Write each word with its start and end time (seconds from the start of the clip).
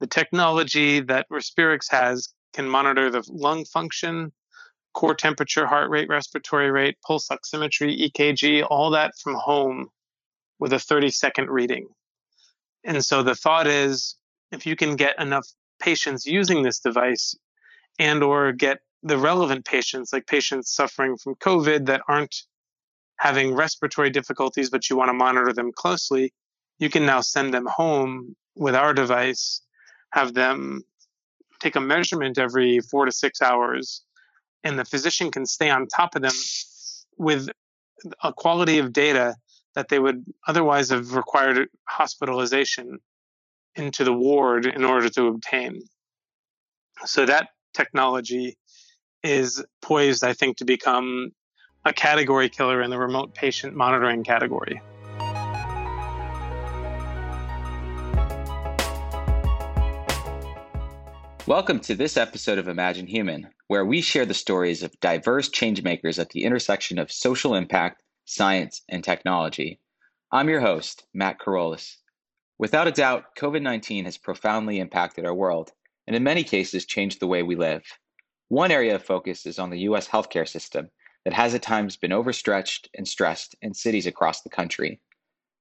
The 0.00 0.06
technology 0.06 1.00
that 1.00 1.28
Respirix 1.30 1.90
has 1.90 2.32
can 2.52 2.68
monitor 2.68 3.10
the 3.10 3.24
lung 3.28 3.64
function, 3.64 4.32
core 4.94 5.14
temperature, 5.14 5.66
heart 5.66 5.90
rate, 5.90 6.08
respiratory 6.08 6.70
rate, 6.70 6.96
pulse 7.06 7.28
oximetry, 7.28 8.10
EKG, 8.10 8.66
all 8.68 8.90
that 8.90 9.12
from 9.22 9.34
home 9.34 9.88
with 10.58 10.72
a 10.72 10.78
30 10.78 11.10
second 11.10 11.50
reading. 11.50 11.88
And 12.84 13.04
so 13.04 13.22
the 13.22 13.34
thought 13.34 13.66
is 13.66 14.16
if 14.50 14.66
you 14.66 14.76
can 14.76 14.96
get 14.96 15.20
enough 15.20 15.46
patients 15.80 16.26
using 16.26 16.62
this 16.62 16.80
device 16.80 17.34
and 17.98 18.22
or 18.22 18.52
get 18.52 18.78
the 19.02 19.18
relevant 19.18 19.64
patients 19.64 20.12
like 20.12 20.26
patients 20.26 20.74
suffering 20.74 21.16
from 21.16 21.34
covid 21.36 21.86
that 21.86 22.02
aren't 22.08 22.34
having 23.16 23.54
respiratory 23.54 24.10
difficulties 24.10 24.70
but 24.70 24.88
you 24.90 24.96
want 24.96 25.08
to 25.08 25.12
monitor 25.12 25.52
them 25.52 25.70
closely 25.72 26.32
you 26.78 26.90
can 26.90 27.06
now 27.06 27.20
send 27.20 27.54
them 27.54 27.66
home 27.66 28.34
with 28.56 28.74
our 28.74 28.92
device 28.92 29.60
have 30.12 30.34
them 30.34 30.82
take 31.60 31.76
a 31.76 31.80
measurement 31.80 32.38
every 32.38 32.80
4 32.80 33.06
to 33.06 33.12
6 33.12 33.42
hours 33.42 34.02
and 34.64 34.78
the 34.78 34.84
physician 34.84 35.30
can 35.30 35.46
stay 35.46 35.70
on 35.70 35.86
top 35.86 36.14
of 36.14 36.22
them 36.22 36.32
with 37.16 37.48
a 38.22 38.32
quality 38.32 38.78
of 38.78 38.92
data 38.92 39.34
that 39.74 39.88
they 39.88 39.98
would 39.98 40.24
otherwise 40.46 40.90
have 40.90 41.14
required 41.14 41.68
hospitalization 41.84 42.98
into 43.76 44.04
the 44.04 44.12
ward 44.12 44.66
in 44.66 44.84
order 44.84 45.08
to 45.08 45.26
obtain. 45.26 45.80
So 47.04 47.26
that 47.26 47.50
technology 47.74 48.56
is 49.22 49.64
poised, 49.82 50.24
I 50.24 50.32
think, 50.32 50.56
to 50.58 50.64
become 50.64 51.30
a 51.84 51.92
category 51.92 52.48
killer 52.48 52.82
in 52.82 52.90
the 52.90 52.98
remote 52.98 53.34
patient 53.34 53.74
monitoring 53.74 54.24
category. 54.24 54.80
Welcome 61.48 61.80
to 61.80 61.94
this 61.94 62.18
episode 62.18 62.58
of 62.58 62.68
Imagine 62.68 63.06
Human, 63.06 63.48
where 63.68 63.86
we 63.86 64.02
share 64.02 64.26
the 64.26 64.34
stories 64.34 64.82
of 64.82 65.00
diverse 65.00 65.48
changemakers 65.48 66.18
at 66.18 66.28
the 66.28 66.44
intersection 66.44 66.98
of 66.98 67.10
social 67.10 67.54
impact, 67.54 68.02
science, 68.26 68.82
and 68.90 69.02
technology. 69.02 69.80
I'm 70.30 70.50
your 70.50 70.60
host, 70.60 71.06
Matt 71.14 71.40
Carolus. 71.40 72.02
Without 72.58 72.86
a 72.86 72.92
doubt, 72.92 73.34
COVID 73.38 73.62
19 73.62 74.04
has 74.04 74.18
profoundly 74.18 74.78
impacted 74.78 75.24
our 75.24 75.32
world, 75.32 75.72
and 76.06 76.14
in 76.14 76.22
many 76.22 76.44
cases 76.44 76.84
changed 76.84 77.18
the 77.18 77.26
way 77.26 77.42
we 77.42 77.56
live. 77.56 77.82
One 78.48 78.70
area 78.70 78.94
of 78.94 79.02
focus 79.02 79.46
is 79.46 79.58
on 79.58 79.70
the 79.70 79.80
US 79.88 80.06
healthcare 80.06 80.46
system 80.46 80.90
that 81.24 81.32
has 81.32 81.54
at 81.54 81.62
times 81.62 81.96
been 81.96 82.12
overstretched 82.12 82.90
and 82.94 83.08
stressed 83.08 83.56
in 83.62 83.72
cities 83.72 84.06
across 84.06 84.42
the 84.42 84.50
country. 84.50 85.00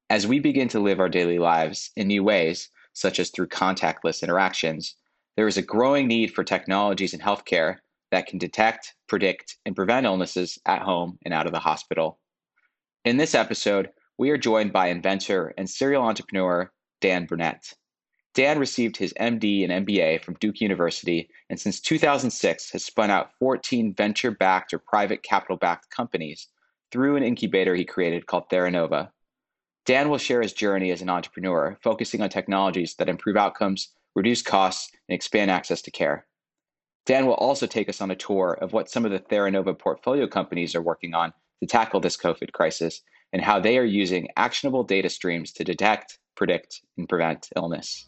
As 0.10 0.28
we 0.28 0.40
begin 0.40 0.68
to 0.68 0.82
live 0.82 1.00
our 1.00 1.08
daily 1.08 1.40
lives 1.40 1.92
in 1.96 2.08
new 2.08 2.26
ways, 2.26 2.72
such 2.92 3.22
as 3.22 3.30
through 3.30 3.48
contactless 3.48 4.22
interactions, 4.22 4.98
there 5.38 5.48
is 5.48 5.56
a 5.56 5.62
growing 5.62 6.08
need 6.08 6.34
for 6.34 6.44
technologies 6.44 7.14
in 7.14 7.20
healthcare 7.20 7.78
that 8.12 8.26
can 8.26 8.40
detect, 8.40 8.96
predict, 9.08 9.58
and 9.66 9.76
prevent 9.76 10.06
illnesses 10.06 10.58
at 10.66 10.82
home 10.82 11.20
and 11.24 11.34
out 11.34 11.46
of 11.46 11.54
the 11.54 11.60
hospital. 11.60 12.20
In 13.06 13.18
this 13.18 13.36
episode, 13.36 13.90
we 14.18 14.32
are 14.32 14.38
joined 14.38 14.74
by 14.74 14.88
inventor 14.88 15.54
and 15.58 15.70
serial 15.70 16.04
entrepreneur 16.04 16.72
Dan 17.02 17.26
Burnett. 17.26 17.74
Dan 18.34 18.58
received 18.58 18.98
his 18.98 19.14
MD 19.14 19.64
and 19.64 19.86
MBA 19.86 20.24
from 20.24 20.38
Duke 20.40 20.60
University 20.60 21.30
and 21.50 21.60
since 21.60 21.80
2006 21.80 22.72
has 22.72 22.84
spun 22.84 23.12
out 23.12 23.32
14 23.40 23.94
venture 23.94 24.32
backed 24.32 24.74
or 24.74 24.80
private 24.80 25.22
capital 25.22 25.58
backed 25.58 25.90
companies 25.92 26.48
through 26.92 27.16
an 27.16 27.24
incubator 27.24 27.76
he 27.76 27.86
created 27.86 28.26
called 28.26 28.50
Theranova. 28.50 29.10
Dan 29.86 30.10
will 30.10 30.18
share 30.18 30.42
his 30.42 30.54
journey 30.54 30.92
as 30.92 31.02
an 31.02 31.10
entrepreneur, 31.10 31.78
focusing 31.82 32.22
on 32.22 32.30
technologies 32.30 32.96
that 32.96 33.10
improve 33.10 33.38
outcomes 33.38 33.90
reduce 34.18 34.42
costs, 34.42 34.90
and 35.08 35.14
expand 35.14 35.52
access 35.52 35.80
to 35.80 35.92
care. 35.92 36.26
Dan 37.06 37.28
will 37.28 37.36
also 37.36 37.68
take 37.68 37.88
us 37.88 38.02
on 38.02 38.10
a 38.10 38.16
tour 38.16 38.58
of 38.60 38.74
what 38.74 38.90
some 38.90 39.06
of 39.06 39.12
the 39.12 39.20
Theranova 39.20 39.78
portfolio 39.78 40.26
companies 40.26 40.74
are 40.74 40.82
working 40.82 41.14
on 41.14 41.32
to 41.62 41.68
tackle 41.68 42.00
this 42.00 42.18
COVID 42.18 42.52
crisis 42.52 43.04
and 43.32 43.44
how 43.44 43.60
they 43.60 43.78
are 43.78 43.86
using 43.86 44.28
actionable 44.36 44.84
data 44.84 45.08
streams 45.08 45.52
to 45.52 45.64
detect, 45.64 46.18
predict, 46.34 46.82
and 46.98 47.08
prevent 47.08 47.50
illness. 47.56 48.08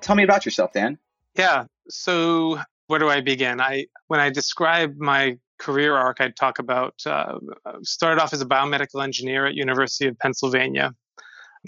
Tell 0.00 0.14
me 0.14 0.22
about 0.22 0.44
yourself, 0.44 0.72
Dan. 0.72 0.96
Yeah. 1.34 1.64
So 1.88 2.60
where 2.86 3.00
do 3.00 3.08
I 3.08 3.20
begin? 3.20 3.60
I 3.60 3.86
when 4.06 4.20
I 4.20 4.30
describe 4.30 4.96
my 4.96 5.36
career 5.60 5.94
arc, 5.94 6.20
I'd 6.20 6.34
talk 6.34 6.58
about 6.58 6.94
uh, 7.06 7.38
started 7.82 8.20
off 8.20 8.32
as 8.32 8.40
a 8.40 8.46
biomedical 8.46 9.04
engineer 9.04 9.46
at 9.46 9.54
University 9.54 10.08
of 10.08 10.18
Pennsylvania. 10.18 10.92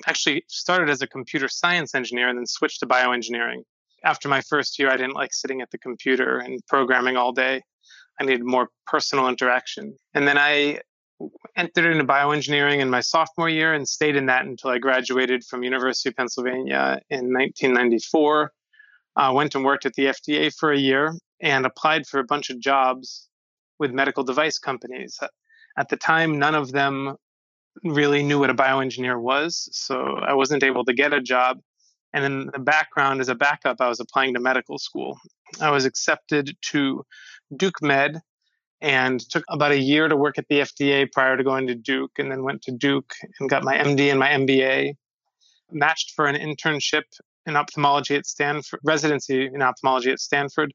Actually, 0.06 0.42
started 0.48 0.88
as 0.90 1.02
a 1.02 1.06
computer 1.06 1.48
science 1.48 1.94
engineer 1.94 2.28
and 2.28 2.38
then 2.38 2.46
switched 2.46 2.80
to 2.80 2.86
bioengineering. 2.86 3.62
After 4.04 4.28
my 4.28 4.40
first 4.40 4.78
year, 4.78 4.90
I 4.90 4.96
didn't 4.96 5.14
like 5.14 5.32
sitting 5.32 5.60
at 5.60 5.70
the 5.70 5.78
computer 5.78 6.38
and 6.38 6.60
programming 6.66 7.16
all 7.16 7.32
day. 7.32 7.62
I 8.18 8.24
needed 8.24 8.42
more 8.42 8.68
personal 8.86 9.28
interaction. 9.28 9.94
And 10.14 10.26
then 10.26 10.38
I 10.38 10.80
entered 11.56 11.92
into 11.92 12.04
bioengineering 12.04 12.80
in 12.80 12.90
my 12.90 13.00
sophomore 13.00 13.48
year 13.48 13.74
and 13.74 13.86
stayed 13.86 14.16
in 14.16 14.26
that 14.26 14.44
until 14.44 14.70
I 14.70 14.78
graduated 14.78 15.44
from 15.44 15.62
University 15.62 16.08
of 16.08 16.16
Pennsylvania 16.16 17.00
in 17.10 17.32
1994. 17.32 18.50
Uh, 19.14 19.32
went 19.34 19.54
and 19.54 19.64
worked 19.64 19.84
at 19.84 19.92
the 19.92 20.06
FDA 20.06 20.52
for 20.58 20.72
a 20.72 20.78
year 20.78 21.14
and 21.42 21.66
applied 21.66 22.06
for 22.06 22.18
a 22.18 22.24
bunch 22.24 22.48
of 22.48 22.58
jobs 22.58 23.28
with 23.82 23.90
medical 23.90 24.22
device 24.22 24.58
companies. 24.60 25.18
At 25.76 25.88
the 25.88 25.96
time, 25.96 26.38
none 26.38 26.54
of 26.54 26.70
them 26.70 27.16
really 27.82 28.22
knew 28.22 28.38
what 28.38 28.48
a 28.48 28.54
bioengineer 28.54 29.20
was, 29.20 29.68
so 29.72 29.96
I 30.30 30.34
wasn't 30.34 30.62
able 30.62 30.84
to 30.84 30.94
get 30.94 31.12
a 31.12 31.20
job. 31.20 31.58
And 32.12 32.24
in 32.24 32.50
the 32.52 32.60
background, 32.60 33.20
as 33.20 33.28
a 33.28 33.34
backup, 33.34 33.78
I 33.80 33.88
was 33.88 33.98
applying 33.98 34.34
to 34.34 34.40
medical 34.40 34.78
school. 34.78 35.18
I 35.60 35.70
was 35.70 35.84
accepted 35.84 36.56
to 36.70 37.02
Duke 37.56 37.82
Med 37.82 38.20
and 38.80 39.18
took 39.18 39.44
about 39.48 39.72
a 39.72 39.78
year 39.78 40.06
to 40.06 40.16
work 40.16 40.38
at 40.38 40.46
the 40.48 40.60
FDA 40.60 41.10
prior 41.10 41.36
to 41.36 41.42
going 41.42 41.66
to 41.66 41.74
Duke, 41.74 42.12
and 42.18 42.30
then 42.30 42.44
went 42.44 42.62
to 42.62 42.72
Duke 42.72 43.12
and 43.40 43.50
got 43.50 43.64
my 43.64 43.76
MD 43.76 44.10
and 44.10 44.20
my 44.20 44.28
MBA. 44.28 44.94
Matched 45.72 46.12
for 46.14 46.26
an 46.26 46.36
internship 46.36 47.08
in 47.46 47.56
ophthalmology 47.56 48.14
at 48.14 48.26
Stanford, 48.26 48.78
residency 48.84 49.46
in 49.46 49.60
ophthalmology 49.60 50.12
at 50.12 50.20
Stanford, 50.20 50.72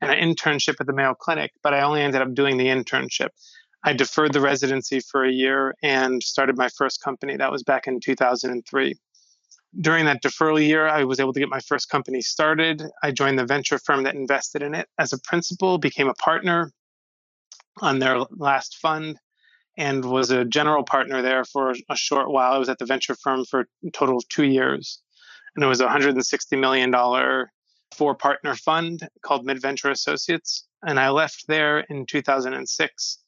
and 0.00 0.10
an 0.10 0.18
internship 0.18 0.76
at 0.80 0.86
the 0.86 0.92
Mayo 0.92 1.14
Clinic, 1.14 1.52
but 1.62 1.74
I 1.74 1.80
only 1.80 2.02
ended 2.02 2.22
up 2.22 2.34
doing 2.34 2.56
the 2.56 2.66
internship. 2.66 3.28
I 3.84 3.92
deferred 3.92 4.32
the 4.32 4.40
residency 4.40 5.00
for 5.00 5.24
a 5.24 5.30
year 5.30 5.74
and 5.82 6.22
started 6.22 6.56
my 6.56 6.68
first 6.76 7.02
company. 7.02 7.36
That 7.36 7.52
was 7.52 7.62
back 7.62 7.86
in 7.86 8.00
2003. 8.00 8.94
During 9.80 10.04
that 10.06 10.22
deferral 10.22 10.64
year, 10.64 10.88
I 10.88 11.04
was 11.04 11.20
able 11.20 11.32
to 11.32 11.40
get 11.40 11.48
my 11.48 11.60
first 11.60 11.88
company 11.88 12.20
started. 12.20 12.82
I 13.02 13.12
joined 13.12 13.38
the 13.38 13.44
venture 13.44 13.78
firm 13.78 14.04
that 14.04 14.14
invested 14.14 14.62
in 14.62 14.74
it 14.74 14.88
as 14.98 15.12
a 15.12 15.20
principal, 15.20 15.78
became 15.78 16.08
a 16.08 16.14
partner 16.14 16.72
on 17.80 17.98
their 17.98 18.18
last 18.30 18.78
fund, 18.78 19.18
and 19.76 20.04
was 20.04 20.30
a 20.30 20.44
general 20.44 20.82
partner 20.82 21.20
there 21.22 21.44
for 21.44 21.74
a 21.90 21.96
short 21.96 22.30
while. 22.30 22.52
I 22.52 22.58
was 22.58 22.70
at 22.70 22.78
the 22.78 22.86
venture 22.86 23.14
firm 23.14 23.44
for 23.44 23.68
a 23.86 23.90
total 23.92 24.16
of 24.16 24.28
two 24.28 24.46
years. 24.46 25.00
And 25.54 25.64
it 25.64 25.68
was 25.68 25.80
a 25.80 25.86
$160 25.86 26.58
million 26.58 26.90
four 27.94 28.14
partner 28.14 28.54
fund 28.54 29.06
called 29.22 29.46
MedVenture 29.46 29.90
Associates. 29.90 30.66
And 30.86 30.98
I 30.98 31.10
left 31.10 31.44
there 31.48 31.80
in 31.80 32.06
2006 32.06 33.18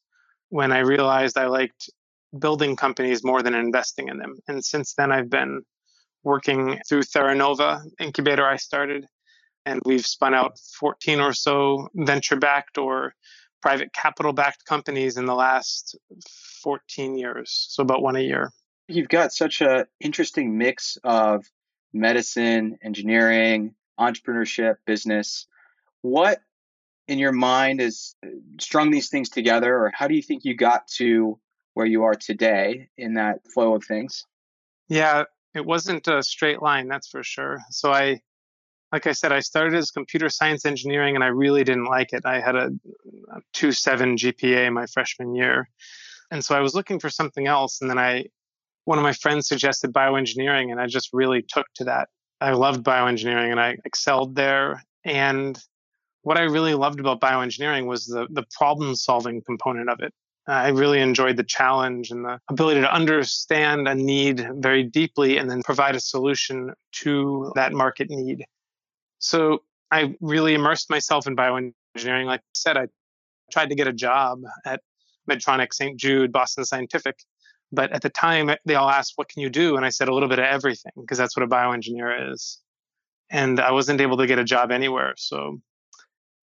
when 0.49 0.71
I 0.71 0.79
realized 0.79 1.37
I 1.37 1.47
liked 1.47 1.89
building 2.37 2.75
companies 2.75 3.23
more 3.23 3.41
than 3.41 3.55
investing 3.55 4.09
in 4.09 4.17
them. 4.17 4.35
And 4.47 4.63
since 4.63 4.93
then, 4.93 5.11
I've 5.11 5.29
been 5.29 5.63
working 6.23 6.79
through 6.87 7.03
Theranova 7.03 7.81
incubator 7.99 8.45
I 8.45 8.57
started, 8.57 9.05
and 9.65 9.81
we've 9.85 10.05
spun 10.05 10.33
out 10.33 10.57
14 10.79 11.19
or 11.19 11.33
so 11.33 11.87
venture 11.95 12.35
backed 12.35 12.77
or 12.77 13.13
private 13.61 13.93
capital 13.93 14.33
backed 14.33 14.65
companies 14.65 15.17
in 15.17 15.25
the 15.25 15.35
last 15.35 15.97
14 16.63 17.17
years. 17.17 17.67
So 17.69 17.83
about 17.83 18.01
one 18.01 18.15
a 18.15 18.21
year. 18.21 18.51
You've 18.87 19.09
got 19.09 19.33
such 19.33 19.61
an 19.61 19.85
interesting 19.99 20.57
mix 20.57 20.97
of 21.03 21.45
medicine, 21.93 22.77
engineering, 22.83 23.75
entrepreneurship, 23.99 24.75
business. 24.85 25.47
What 26.01 26.41
in 27.07 27.19
your 27.19 27.31
mind 27.31 27.81
uh, 27.81 28.29
strung 28.59 28.91
these 28.91 29.09
things 29.09 29.29
together, 29.29 29.75
or 29.75 29.91
how 29.93 30.07
do 30.07 30.15
you 30.15 30.21
think 30.21 30.45
you 30.45 30.55
got 30.55 30.87
to 30.87 31.39
where 31.73 31.85
you 31.85 32.03
are 32.03 32.15
today 32.15 32.89
in 32.97 33.15
that 33.15 33.39
flow 33.51 33.75
of 33.75 33.83
things? 33.83 34.25
Yeah, 34.87 35.23
it 35.55 35.65
wasn't 35.65 36.07
a 36.07 36.21
straight 36.23 36.61
line, 36.61 36.87
that's 36.87 37.09
for 37.09 37.23
sure. 37.23 37.59
So 37.71 37.91
I, 37.91 38.21
like 38.91 39.07
I 39.07 39.11
said, 39.11 39.31
I 39.31 39.39
started 39.39 39.75
as 39.75 39.91
computer 39.91 40.29
science 40.29 40.65
engineering, 40.65 41.15
and 41.15 41.23
I 41.23 41.27
really 41.27 41.63
didn't 41.63 41.85
like 41.85 42.13
it. 42.13 42.25
I 42.25 42.39
had 42.39 42.55
a, 42.55 42.69
a 43.33 43.41
two 43.53 43.71
seven 43.71 44.15
GPA 44.15 44.71
my 44.71 44.85
freshman 44.85 45.35
year, 45.35 45.69
and 46.31 46.43
so 46.45 46.55
I 46.55 46.59
was 46.59 46.75
looking 46.75 46.99
for 46.99 47.09
something 47.09 47.47
else. 47.47 47.81
And 47.81 47.89
then 47.89 47.97
I, 47.97 48.25
one 48.85 48.97
of 48.97 49.03
my 49.03 49.13
friends 49.13 49.47
suggested 49.47 49.93
bioengineering, 49.93 50.71
and 50.71 50.79
I 50.79 50.87
just 50.87 51.09
really 51.11 51.43
took 51.47 51.67
to 51.75 51.85
that 51.85 52.09
I 52.41 52.51
loved 52.51 52.83
bioengineering 52.83 53.51
and 53.51 53.59
I 53.59 53.77
excelled 53.85 54.35
there. 54.35 54.83
And 55.03 55.59
what 56.21 56.37
I 56.37 56.43
really 56.43 56.73
loved 56.73 56.99
about 56.99 57.21
bioengineering 57.21 57.85
was 57.85 58.05
the, 58.05 58.27
the 58.29 58.45
problem 58.57 58.95
solving 58.95 59.41
component 59.41 59.89
of 59.89 59.99
it. 59.99 60.13
Uh, 60.47 60.53
I 60.53 60.69
really 60.69 60.99
enjoyed 60.99 61.37
the 61.37 61.43
challenge 61.43 62.11
and 62.11 62.25
the 62.25 62.39
ability 62.49 62.81
to 62.81 62.93
understand 62.93 63.87
a 63.87 63.95
need 63.95 64.47
very 64.55 64.83
deeply 64.83 65.37
and 65.37 65.49
then 65.49 65.61
provide 65.63 65.95
a 65.95 65.99
solution 65.99 66.73
to 66.93 67.51
that 67.55 67.71
market 67.73 68.09
need. 68.09 68.45
So 69.19 69.63
I 69.91 70.15
really 70.21 70.53
immersed 70.53 70.89
myself 70.89 71.27
in 71.27 71.35
bioengineering. 71.35 72.25
Like 72.25 72.39
I 72.39 72.53
said, 72.53 72.77
I 72.77 72.87
tried 73.51 73.69
to 73.69 73.75
get 73.75 73.87
a 73.87 73.93
job 73.93 74.41
at 74.65 74.81
Medtronic, 75.29 75.73
St. 75.73 75.99
Jude, 75.99 76.31
Boston 76.31 76.65
Scientific. 76.65 77.17
But 77.71 77.91
at 77.91 78.01
the 78.01 78.09
time, 78.09 78.49
they 78.65 78.75
all 78.75 78.89
asked, 78.89 79.13
What 79.15 79.29
can 79.29 79.41
you 79.41 79.49
do? 79.49 79.75
And 79.77 79.85
I 79.85 79.89
said, 79.89 80.09
A 80.09 80.13
little 80.13 80.29
bit 80.29 80.39
of 80.39 80.45
everything, 80.45 80.91
because 80.97 81.17
that's 81.17 81.37
what 81.37 81.43
a 81.43 81.47
bioengineer 81.47 82.31
is. 82.31 82.59
And 83.29 83.59
I 83.59 83.71
wasn't 83.71 84.01
able 84.01 84.17
to 84.17 84.27
get 84.27 84.39
a 84.39 84.43
job 84.43 84.71
anywhere. 84.71 85.13
So 85.17 85.61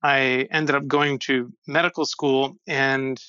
I 0.02 0.46
ended 0.50 0.76
up 0.76 0.86
going 0.86 1.18
to 1.20 1.52
medical 1.66 2.04
school. 2.04 2.56
And 2.66 3.20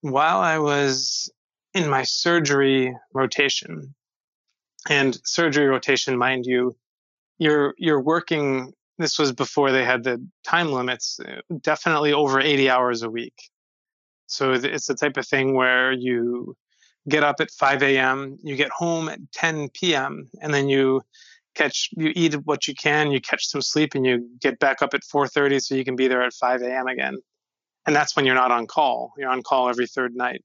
while 0.00 0.38
I 0.38 0.58
was 0.58 1.30
in 1.74 1.88
my 1.88 2.04
surgery 2.04 2.96
rotation, 3.12 3.94
and 4.88 5.18
surgery 5.24 5.66
rotation, 5.66 6.18
mind 6.18 6.46
you, 6.46 6.76
you're 7.38 7.74
you're 7.78 8.00
working. 8.00 8.72
This 8.98 9.18
was 9.18 9.32
before 9.32 9.72
they 9.72 9.84
had 9.84 10.04
the 10.04 10.24
time 10.44 10.72
limits. 10.72 11.18
Definitely 11.60 12.12
over 12.12 12.40
80 12.40 12.70
hours 12.70 13.02
a 13.02 13.10
week. 13.10 13.50
So 14.26 14.52
it's 14.52 14.86
the 14.86 14.94
type 14.94 15.16
of 15.16 15.26
thing 15.26 15.54
where 15.54 15.92
you 15.92 16.56
get 17.08 17.22
up 17.22 17.40
at 17.40 17.50
5 17.50 17.82
a.m., 17.82 18.38
you 18.42 18.56
get 18.56 18.70
home 18.70 19.08
at 19.08 19.20
10 19.32 19.70
p.m., 19.70 20.28
and 20.40 20.52
then 20.52 20.68
you 20.68 21.02
catch 21.54 21.90
you 21.92 22.12
eat 22.14 22.34
what 22.44 22.66
you 22.66 22.74
can, 22.74 23.10
you 23.10 23.20
catch 23.20 23.46
some 23.46 23.62
sleep, 23.62 23.94
and 23.94 24.06
you 24.06 24.28
get 24.40 24.58
back 24.58 24.82
up 24.82 24.94
at 24.94 25.02
4:30 25.02 25.62
so 25.62 25.74
you 25.74 25.84
can 25.84 25.96
be 25.96 26.08
there 26.08 26.22
at 26.22 26.32
5 26.32 26.62
a.m. 26.62 26.86
again. 26.86 27.18
And 27.86 27.94
that's 27.96 28.14
when 28.14 28.24
you're 28.24 28.34
not 28.34 28.52
on 28.52 28.66
call. 28.66 29.12
You're 29.18 29.30
on 29.30 29.42
call 29.42 29.68
every 29.68 29.86
third 29.86 30.14
night. 30.14 30.42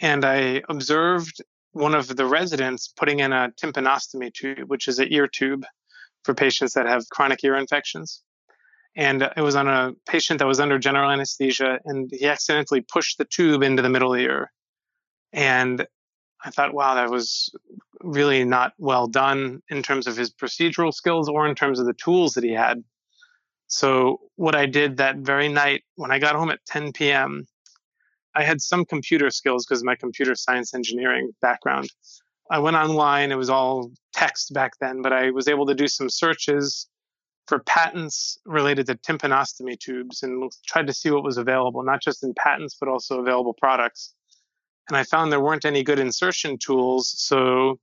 And 0.00 0.24
I 0.24 0.62
observed 0.68 1.42
one 1.72 1.94
of 1.94 2.14
the 2.14 2.26
residents 2.26 2.88
putting 2.88 3.20
in 3.20 3.32
a 3.32 3.50
tympanostomy 3.60 4.32
tube, 4.32 4.68
which 4.68 4.88
is 4.88 4.98
an 4.98 5.08
ear 5.10 5.26
tube 5.26 5.64
for 6.24 6.34
patients 6.34 6.74
that 6.74 6.86
have 6.86 7.08
chronic 7.10 7.42
ear 7.44 7.56
infections 7.56 8.22
and 8.96 9.22
it 9.36 9.42
was 9.42 9.54
on 9.54 9.68
a 9.68 9.92
patient 10.08 10.38
that 10.38 10.48
was 10.48 10.58
under 10.58 10.78
general 10.78 11.10
anesthesia 11.10 11.78
and 11.84 12.10
he 12.10 12.26
accidentally 12.26 12.80
pushed 12.80 13.18
the 13.18 13.24
tube 13.26 13.62
into 13.62 13.82
the 13.82 13.90
middle 13.90 14.14
ear 14.14 14.50
and 15.32 15.86
i 16.44 16.50
thought 16.50 16.74
wow 16.74 16.94
that 16.94 17.10
was 17.10 17.50
really 18.00 18.44
not 18.44 18.72
well 18.78 19.06
done 19.06 19.62
in 19.68 19.82
terms 19.82 20.06
of 20.06 20.16
his 20.16 20.30
procedural 20.30 20.92
skills 20.92 21.28
or 21.28 21.46
in 21.46 21.54
terms 21.54 21.78
of 21.78 21.86
the 21.86 21.94
tools 21.94 22.34
that 22.34 22.44
he 22.44 22.52
had 22.52 22.82
so 23.66 24.20
what 24.36 24.54
i 24.54 24.66
did 24.66 24.96
that 24.98 25.16
very 25.16 25.48
night 25.48 25.82
when 25.96 26.10
i 26.10 26.18
got 26.18 26.36
home 26.36 26.50
at 26.50 26.64
10 26.66 26.92
p.m 26.92 27.46
i 28.34 28.42
had 28.42 28.60
some 28.60 28.84
computer 28.84 29.30
skills 29.30 29.66
because 29.66 29.80
of 29.80 29.86
my 29.86 29.96
computer 29.96 30.34
science 30.34 30.74
engineering 30.74 31.30
background 31.40 31.88
i 32.50 32.58
went 32.58 32.76
online 32.76 33.32
it 33.32 33.36
was 33.36 33.50
all 33.50 33.90
text 34.12 34.52
back 34.52 34.72
then 34.80 35.02
but 35.02 35.12
i 35.12 35.30
was 35.30 35.48
able 35.48 35.66
to 35.66 35.74
do 35.74 35.88
some 35.88 36.08
searches 36.08 36.86
for 37.46 37.60
patents 37.60 38.38
related 38.44 38.86
to 38.86 38.96
tympanostomy 38.96 39.78
tubes 39.78 40.22
and 40.22 40.50
tried 40.66 40.86
to 40.86 40.92
see 40.92 41.10
what 41.10 41.22
was 41.22 41.38
available, 41.38 41.82
not 41.82 42.02
just 42.02 42.22
in 42.22 42.34
patents, 42.34 42.76
but 42.78 42.88
also 42.88 43.20
available 43.20 43.54
products. 43.54 44.14
And 44.88 44.96
I 44.96 45.02
found 45.02 45.32
there 45.32 45.40
weren't 45.40 45.64
any 45.64 45.82
good 45.82 45.98
insertion 45.98 46.58
tools. 46.58 47.14
So 47.18 47.78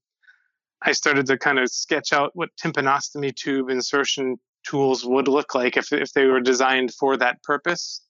I 0.82 0.92
started 0.92 1.26
to 1.28 1.38
kind 1.38 1.60
of 1.60 1.70
sketch 1.70 2.14
out 2.14 2.32
what 2.36 2.50
tympanostomy 2.62 3.36
tube 3.36 3.70
insertion 3.70 4.38
tools 4.66 5.06
would 5.06 5.28
look 5.28 5.54
like 5.54 5.76
if, 5.78 5.92
if 5.92 6.14
they 6.14 6.26
were 6.26 6.40
designed 6.40 6.94
for 6.94 7.18
that 7.18 7.44
purpose. 7.44 8.02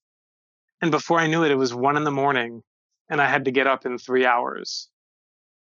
And 0.82 0.92
before 0.92 1.20
I 1.20 1.28
knew 1.28 1.44
it, 1.44 1.52
it 1.52 1.56
was 1.56 1.74
one 1.74 1.98
in 1.98 2.04
the 2.04 2.12
morning 2.12 2.62
and 3.10 3.22
I 3.22 3.28
had 3.28 3.46
to 3.46 3.52
get 3.52 3.68
up 3.68 3.86
in 3.86 3.98
three 3.98 4.26
hours. 4.26 4.90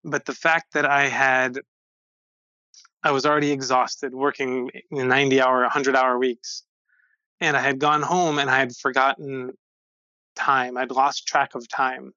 But 0.04 0.26
the 0.26 0.34
fact 0.34 0.74
that 0.74 0.86
I 0.86 1.08
had 1.08 1.60
I 3.04 3.12
was 3.12 3.26
already 3.26 3.52
exhausted 3.52 4.14
working 4.14 4.72
90 4.90 5.42
hour, 5.42 5.62
100 5.62 5.96
hour 5.96 6.18
weeks. 6.18 6.64
And 7.42 7.58
I 7.58 7.60
had 7.60 7.78
gone 7.78 8.02
home 8.02 8.40
and 8.40 8.50
I 8.50 8.58
had 8.58 8.74
forgotten 8.74 9.52
time. 10.36 10.78
I'd 10.78 10.92
lost 10.92 11.28
track 11.28 11.56
of 11.56 11.68
time. 11.68 12.14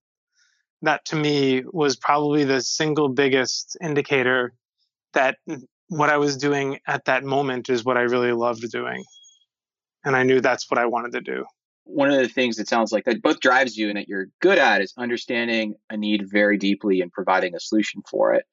That 0.82 1.05
to 1.06 1.17
me 1.17 1.64
was 1.64 1.96
probably 1.96 2.44
the 2.44 2.61
single 2.61 3.08
biggest 3.08 3.76
indicator 3.81 4.52
that 5.14 5.38
what 5.88 6.11
I 6.11 6.19
was 6.19 6.37
doing 6.37 6.78
at 6.87 7.06
that 7.06 7.25
moment 7.25 7.70
is 7.70 7.84
what 7.84 7.96
I 7.96 8.02
really 8.02 8.32
loved 8.32 8.70
doing. 8.70 9.05
And 10.05 10.14
I 10.14 10.23
knew 10.23 10.40
that's 10.40 10.70
what 10.70 10.78
I 10.78 10.87
wanted 10.87 11.12
to 11.12 11.20
do. 11.20 11.44
One 11.84 12.11
of 12.11 12.19
the 12.19 12.28
things 12.28 12.56
that 12.56 12.69
sounds 12.69 12.93
like 12.93 13.05
that 13.05 13.23
both 13.23 13.40
drives 13.40 13.76
you 13.76 13.88
and 13.88 13.96
that 13.96 14.08
you're 14.08 14.26
good 14.40 14.58
at 14.58 14.82
is 14.82 14.93
understanding 14.99 15.76
a 15.88 15.96
need 15.96 16.28
very 16.31 16.58
deeply 16.58 17.00
and 17.00 17.12
providing 17.12 17.55
a 17.55 17.61
solution 17.61 18.02
for 18.08 18.34
it. 18.34 18.44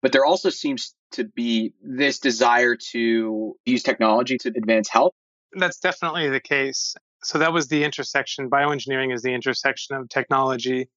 But 0.00 0.12
there 0.12 0.24
also 0.24 0.50
seems 0.50 0.94
to 1.12 1.24
be 1.24 1.74
this 1.82 2.18
desire 2.18 2.76
to 2.92 3.56
use 3.64 3.82
technology 3.82 4.38
to 4.38 4.48
advance 4.56 4.88
health. 4.88 5.12
That's 5.52 5.78
definitely 5.78 6.28
the 6.28 6.40
case. 6.40 6.94
So 7.22 7.38
that 7.38 7.52
was 7.52 7.68
the 7.68 7.84
intersection. 7.84 8.48
Bioengineering 8.48 9.12
is 9.12 9.22
the 9.22 9.34
intersection 9.34 9.96
of 9.96 10.08
technology 10.08 10.88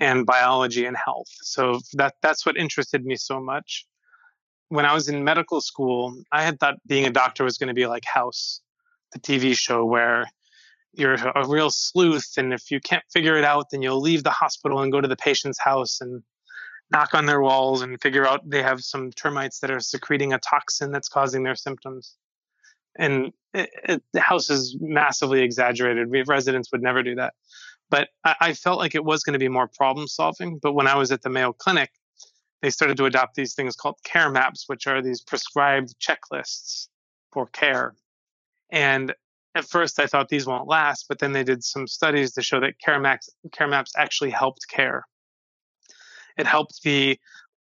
and 0.00 0.26
biology 0.26 0.84
and 0.84 0.96
health. 0.96 1.28
So 1.42 1.80
that 1.94 2.14
that's 2.22 2.44
what 2.44 2.56
interested 2.56 3.04
me 3.04 3.16
so 3.16 3.40
much. 3.40 3.86
When 4.68 4.84
I 4.84 4.94
was 4.94 5.08
in 5.08 5.24
medical 5.24 5.60
school, 5.60 6.14
I 6.32 6.42
had 6.42 6.58
thought 6.58 6.74
being 6.86 7.06
a 7.06 7.10
doctor 7.10 7.44
was 7.44 7.56
going 7.56 7.68
to 7.68 7.74
be 7.74 7.86
like 7.86 8.04
House, 8.04 8.60
the 9.12 9.20
TV 9.20 9.56
show 9.56 9.84
where 9.84 10.26
you're 10.92 11.14
a 11.14 11.46
real 11.46 11.70
sleuth 11.70 12.32
and 12.36 12.52
if 12.52 12.70
you 12.70 12.80
can't 12.80 13.04
figure 13.12 13.36
it 13.36 13.44
out 13.44 13.66
then 13.70 13.82
you'll 13.82 14.00
leave 14.00 14.24
the 14.24 14.30
hospital 14.30 14.80
and 14.80 14.90
go 14.90 14.98
to 14.98 15.06
the 15.08 15.16
patient's 15.16 15.60
house 15.60 16.00
and 16.00 16.22
knock 16.90 17.14
on 17.14 17.26
their 17.26 17.40
walls 17.40 17.82
and 17.82 18.00
figure 18.00 18.26
out 18.26 18.48
they 18.48 18.62
have 18.62 18.80
some 18.80 19.10
termites 19.12 19.60
that 19.60 19.70
are 19.70 19.80
secreting 19.80 20.32
a 20.32 20.38
toxin 20.38 20.92
that's 20.92 21.08
causing 21.08 21.42
their 21.42 21.54
symptoms. 21.54 22.14
And 22.98 23.32
it, 23.52 23.70
it, 23.84 24.02
the 24.12 24.20
house 24.20 24.50
is 24.50 24.76
massively 24.80 25.42
exaggerated. 25.42 26.08
We 26.10 26.22
residents 26.22 26.70
would 26.72 26.82
never 26.82 27.02
do 27.02 27.16
that. 27.16 27.34
But 27.90 28.08
I, 28.24 28.34
I 28.40 28.52
felt 28.52 28.78
like 28.78 28.94
it 28.94 29.04
was 29.04 29.22
going 29.22 29.34
to 29.34 29.38
be 29.38 29.48
more 29.48 29.68
problem 29.68 30.08
solving. 30.08 30.58
But 30.58 30.72
when 30.72 30.86
I 30.86 30.96
was 30.96 31.12
at 31.12 31.22
the 31.22 31.30
Mayo 31.30 31.52
Clinic, 31.52 31.90
they 32.62 32.70
started 32.70 32.96
to 32.96 33.04
adopt 33.04 33.34
these 33.34 33.54
things 33.54 33.76
called 33.76 33.96
care 34.04 34.30
maps, 34.30 34.64
which 34.66 34.86
are 34.86 35.02
these 35.02 35.20
prescribed 35.20 35.94
checklists 36.00 36.88
for 37.32 37.46
care. 37.46 37.94
And 38.70 39.14
at 39.54 39.64
first 39.64 40.00
I 40.00 40.06
thought 40.06 40.28
these 40.28 40.46
won't 40.46 40.68
last, 40.68 41.06
but 41.08 41.18
then 41.18 41.32
they 41.32 41.44
did 41.44 41.62
some 41.62 41.86
studies 41.86 42.32
to 42.32 42.42
show 42.42 42.60
that 42.60 42.78
care 42.78 43.00
care 43.52 43.68
maps 43.68 43.92
actually 43.96 44.30
helped 44.30 44.66
care 44.68 45.04
it 46.36 46.46
helped 46.46 46.82
the 46.82 47.18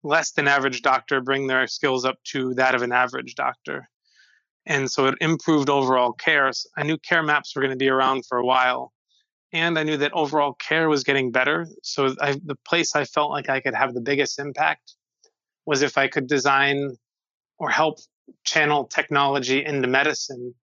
less 0.03 0.31
than 0.31 0.47
average 0.47 0.81
doctor 0.81 1.21
bring 1.21 1.47
their 1.47 1.67
skills 1.67 2.05
up 2.05 2.17
to 2.23 2.53
that 2.55 2.75
of 2.75 2.81
an 2.81 2.91
average 2.91 3.35
doctor. 3.35 3.89
And 4.65 4.89
so 4.89 5.07
it 5.07 5.15
improved 5.21 5.69
overall 5.69 6.13
care. 6.13 6.51
So 6.53 6.69
I 6.77 6.83
knew 6.83 6.97
care 6.97 7.23
maps 7.23 7.55
were 7.55 7.61
going 7.61 7.71
to 7.71 7.77
be 7.77 7.89
around 7.89 8.25
for 8.25 8.37
a 8.37 8.45
while. 8.45 8.93
And 9.53 9.77
I 9.77 9.83
knew 9.83 9.97
that 9.97 10.13
overall 10.13 10.53
care 10.53 10.87
was 10.87 11.03
getting 11.03 11.31
better. 11.31 11.67
So 11.83 12.15
I, 12.21 12.33
the 12.33 12.57
place 12.65 12.95
I 12.95 13.03
felt 13.03 13.31
like 13.31 13.49
I 13.49 13.59
could 13.59 13.75
have 13.75 13.93
the 13.93 14.01
biggest 14.01 14.39
impact 14.39 14.93
was 15.65 15.81
if 15.81 15.97
I 15.97 16.07
could 16.07 16.27
design 16.27 16.95
or 17.57 17.69
help 17.69 17.99
channel 18.45 18.85
technology 18.85 19.63
into 19.63 19.87
medicine. 19.87 20.53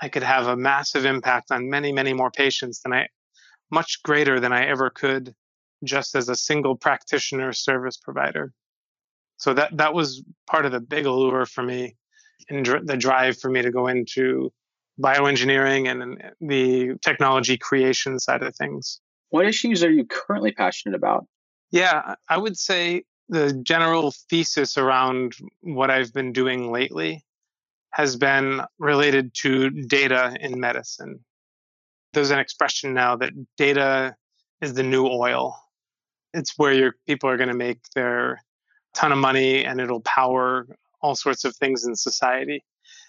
I 0.00 0.08
could 0.08 0.22
have 0.22 0.46
a 0.46 0.56
massive 0.56 1.04
impact 1.04 1.50
on 1.50 1.68
many, 1.68 1.92
many 1.92 2.12
more 2.12 2.30
patients 2.30 2.80
than 2.82 2.92
I, 2.92 3.08
much 3.70 4.02
greater 4.04 4.38
than 4.38 4.52
I 4.52 4.66
ever 4.66 4.90
could 4.90 5.34
just 5.84 6.14
as 6.14 6.28
a 6.28 6.36
single 6.36 6.76
practitioner 6.76 7.52
service 7.52 7.96
provider. 7.96 8.52
So 9.36 9.54
that 9.54 9.76
that 9.76 9.94
was 9.94 10.22
part 10.48 10.66
of 10.66 10.72
the 10.72 10.80
big 10.80 11.06
allure 11.06 11.46
for 11.46 11.62
me 11.62 11.96
and 12.48 12.64
dr- 12.64 12.86
the 12.86 12.96
drive 12.96 13.38
for 13.38 13.50
me 13.50 13.62
to 13.62 13.70
go 13.70 13.86
into 13.86 14.52
bioengineering 15.00 15.90
and 15.90 16.22
the 16.40 16.96
technology 17.04 17.56
creation 17.56 18.18
side 18.18 18.42
of 18.42 18.54
things. 18.56 19.00
What 19.30 19.46
issues 19.46 19.84
are 19.84 19.90
you 19.90 20.04
currently 20.04 20.52
passionate 20.52 20.96
about? 20.96 21.26
Yeah, 21.70 22.14
I 22.28 22.38
would 22.38 22.56
say 22.56 23.04
the 23.28 23.52
general 23.62 24.12
thesis 24.30 24.78
around 24.78 25.34
what 25.60 25.90
I've 25.90 26.12
been 26.12 26.32
doing 26.32 26.72
lately 26.72 27.24
has 27.92 28.16
been 28.16 28.62
related 28.78 29.34
to 29.42 29.70
data 29.70 30.36
in 30.40 30.58
medicine. 30.60 31.20
There's 32.14 32.30
an 32.30 32.38
expression 32.38 32.94
now 32.94 33.16
that 33.16 33.32
data 33.56 34.16
is 34.62 34.74
the 34.74 34.82
new 34.82 35.06
oil 35.06 35.54
it's 36.34 36.56
where 36.56 36.72
your 36.72 36.94
people 37.06 37.28
are 37.28 37.36
going 37.36 37.48
to 37.48 37.54
make 37.54 37.80
their 37.94 38.42
ton 38.94 39.12
of 39.12 39.18
money 39.18 39.64
and 39.64 39.80
it'll 39.80 40.00
power 40.00 40.66
all 41.02 41.14
sorts 41.14 41.44
of 41.44 41.54
things 41.56 41.84
in 41.84 41.94
society. 41.94 42.64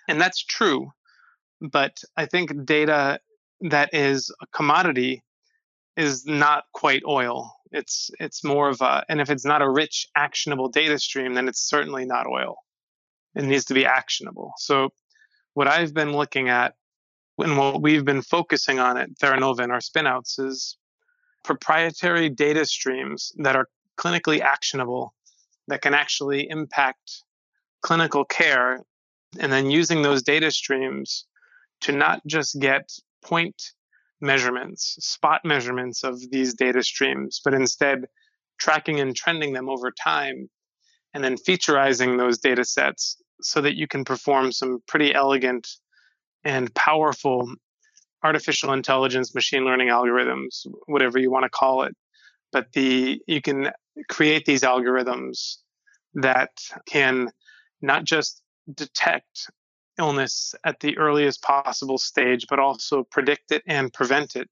And 0.07 0.19
that's 0.19 0.43
true. 0.43 0.91
But 1.61 2.01
I 2.17 2.25
think 2.25 2.65
data 2.65 3.19
that 3.61 3.93
is 3.93 4.31
a 4.41 4.47
commodity 4.55 5.23
is 5.97 6.25
not 6.25 6.63
quite 6.73 7.03
oil. 7.07 7.53
It's 7.71 8.09
it's 8.19 8.43
more 8.43 8.69
of 8.69 8.81
a 8.81 9.03
and 9.09 9.21
if 9.21 9.29
it's 9.29 9.45
not 9.45 9.61
a 9.61 9.69
rich 9.69 10.07
actionable 10.15 10.69
data 10.69 10.97
stream 10.99 11.33
then 11.33 11.47
it's 11.47 11.61
certainly 11.61 12.05
not 12.05 12.27
oil. 12.27 12.57
It 13.35 13.43
needs 13.43 13.65
to 13.65 13.73
be 13.73 13.85
actionable. 13.85 14.53
So 14.57 14.89
what 15.53 15.67
I've 15.67 15.93
been 15.93 16.13
looking 16.13 16.49
at 16.49 16.75
And 17.37 17.57
what 17.57 17.81
we've 17.81 18.05
been 18.05 18.21
focusing 18.21 18.79
on 18.79 18.97
at 18.97 19.09
Theranova 19.21 19.59
and 19.59 19.71
our 19.71 19.79
spinouts 19.79 20.39
is 20.39 20.77
proprietary 21.43 22.29
data 22.29 22.65
streams 22.65 23.31
that 23.37 23.55
are 23.55 23.67
clinically 23.97 24.41
actionable 24.41 25.13
that 25.67 25.81
can 25.81 25.93
actually 25.93 26.49
impact 26.49 27.23
clinical 27.81 28.25
care 28.25 28.83
and 29.39 29.51
then 29.51 29.69
using 29.69 30.01
those 30.01 30.23
data 30.23 30.51
streams 30.51 31.25
to 31.81 31.91
not 31.91 32.21
just 32.27 32.59
get 32.59 32.89
point 33.23 33.61
measurements, 34.21 34.97
spot 34.99 35.41
measurements 35.45 36.03
of 36.03 36.19
these 36.31 36.53
data 36.53 36.83
streams, 36.83 37.41
but 37.43 37.53
instead 37.53 38.05
tracking 38.59 38.99
and 38.99 39.15
trending 39.15 39.53
them 39.53 39.69
over 39.69 39.91
time 39.91 40.49
and 41.13 41.23
then 41.23 41.35
featureizing 41.35 42.17
those 42.17 42.39
data 42.39 42.63
sets 42.63 43.17
so 43.41 43.61
that 43.61 43.75
you 43.75 43.87
can 43.87 44.03
perform 44.03 44.51
some 44.51 44.79
pretty 44.87 45.13
elegant 45.13 45.67
and 46.43 46.73
powerful 46.75 47.49
artificial 48.23 48.73
intelligence 48.73 49.33
machine 49.33 49.63
learning 49.63 49.87
algorithms 49.87 50.65
whatever 50.87 51.17
you 51.17 51.31
want 51.31 51.43
to 51.43 51.49
call 51.49 51.83
it. 51.83 51.95
But 52.51 52.67
the 52.73 53.21
you 53.27 53.41
can 53.41 53.71
create 54.09 54.45
these 54.45 54.61
algorithms 54.61 55.57
that 56.15 56.49
can 56.85 57.29
not 57.81 58.03
just 58.03 58.41
detect 58.73 59.49
illness 59.99 60.55
at 60.63 60.79
the 60.79 60.97
earliest 60.97 61.41
possible 61.43 61.97
stage, 61.97 62.45
but 62.49 62.59
also 62.59 63.03
predict 63.03 63.51
it 63.51 63.61
and 63.67 63.93
prevent 63.93 64.35
it 64.35 64.49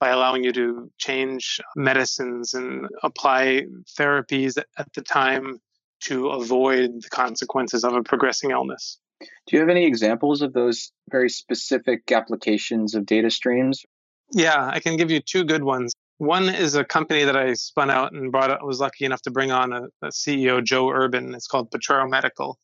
by 0.00 0.08
allowing 0.08 0.44
you 0.44 0.52
to 0.52 0.90
change 0.98 1.60
medicines 1.76 2.54
and 2.54 2.86
apply 3.02 3.62
therapies 3.98 4.58
at 4.58 4.92
the 4.94 5.02
time 5.02 5.60
to 6.00 6.28
avoid 6.28 7.02
the 7.02 7.08
consequences 7.08 7.84
of 7.84 7.94
a 7.94 8.02
progressing 8.02 8.50
illness. 8.50 8.98
Do 9.20 9.56
you 9.56 9.60
have 9.60 9.70
any 9.70 9.86
examples 9.86 10.42
of 10.42 10.52
those 10.52 10.92
very 11.10 11.30
specific 11.30 12.10
applications 12.12 12.94
of 12.94 13.06
data 13.06 13.30
streams? 13.30 13.84
Yeah, 14.32 14.68
I 14.70 14.80
can 14.80 14.96
give 14.96 15.10
you 15.10 15.20
two 15.20 15.44
good 15.44 15.64
ones. 15.64 15.94
One 16.18 16.48
is 16.48 16.74
a 16.74 16.84
company 16.84 17.24
that 17.24 17.36
I 17.36 17.54
spun 17.54 17.90
out 17.90 18.12
and 18.12 18.32
brought. 18.32 18.50
I 18.50 18.64
was 18.64 18.80
lucky 18.80 19.04
enough 19.04 19.22
to 19.22 19.30
bring 19.30 19.50
on 19.50 19.72
a, 19.72 19.82
a 20.02 20.08
CEO, 20.08 20.62
Joe 20.64 20.90
Urban. 20.90 21.34
It's 21.34 21.46
called 21.46 21.70
Potrero 21.70 22.08
Medical, 22.08 22.58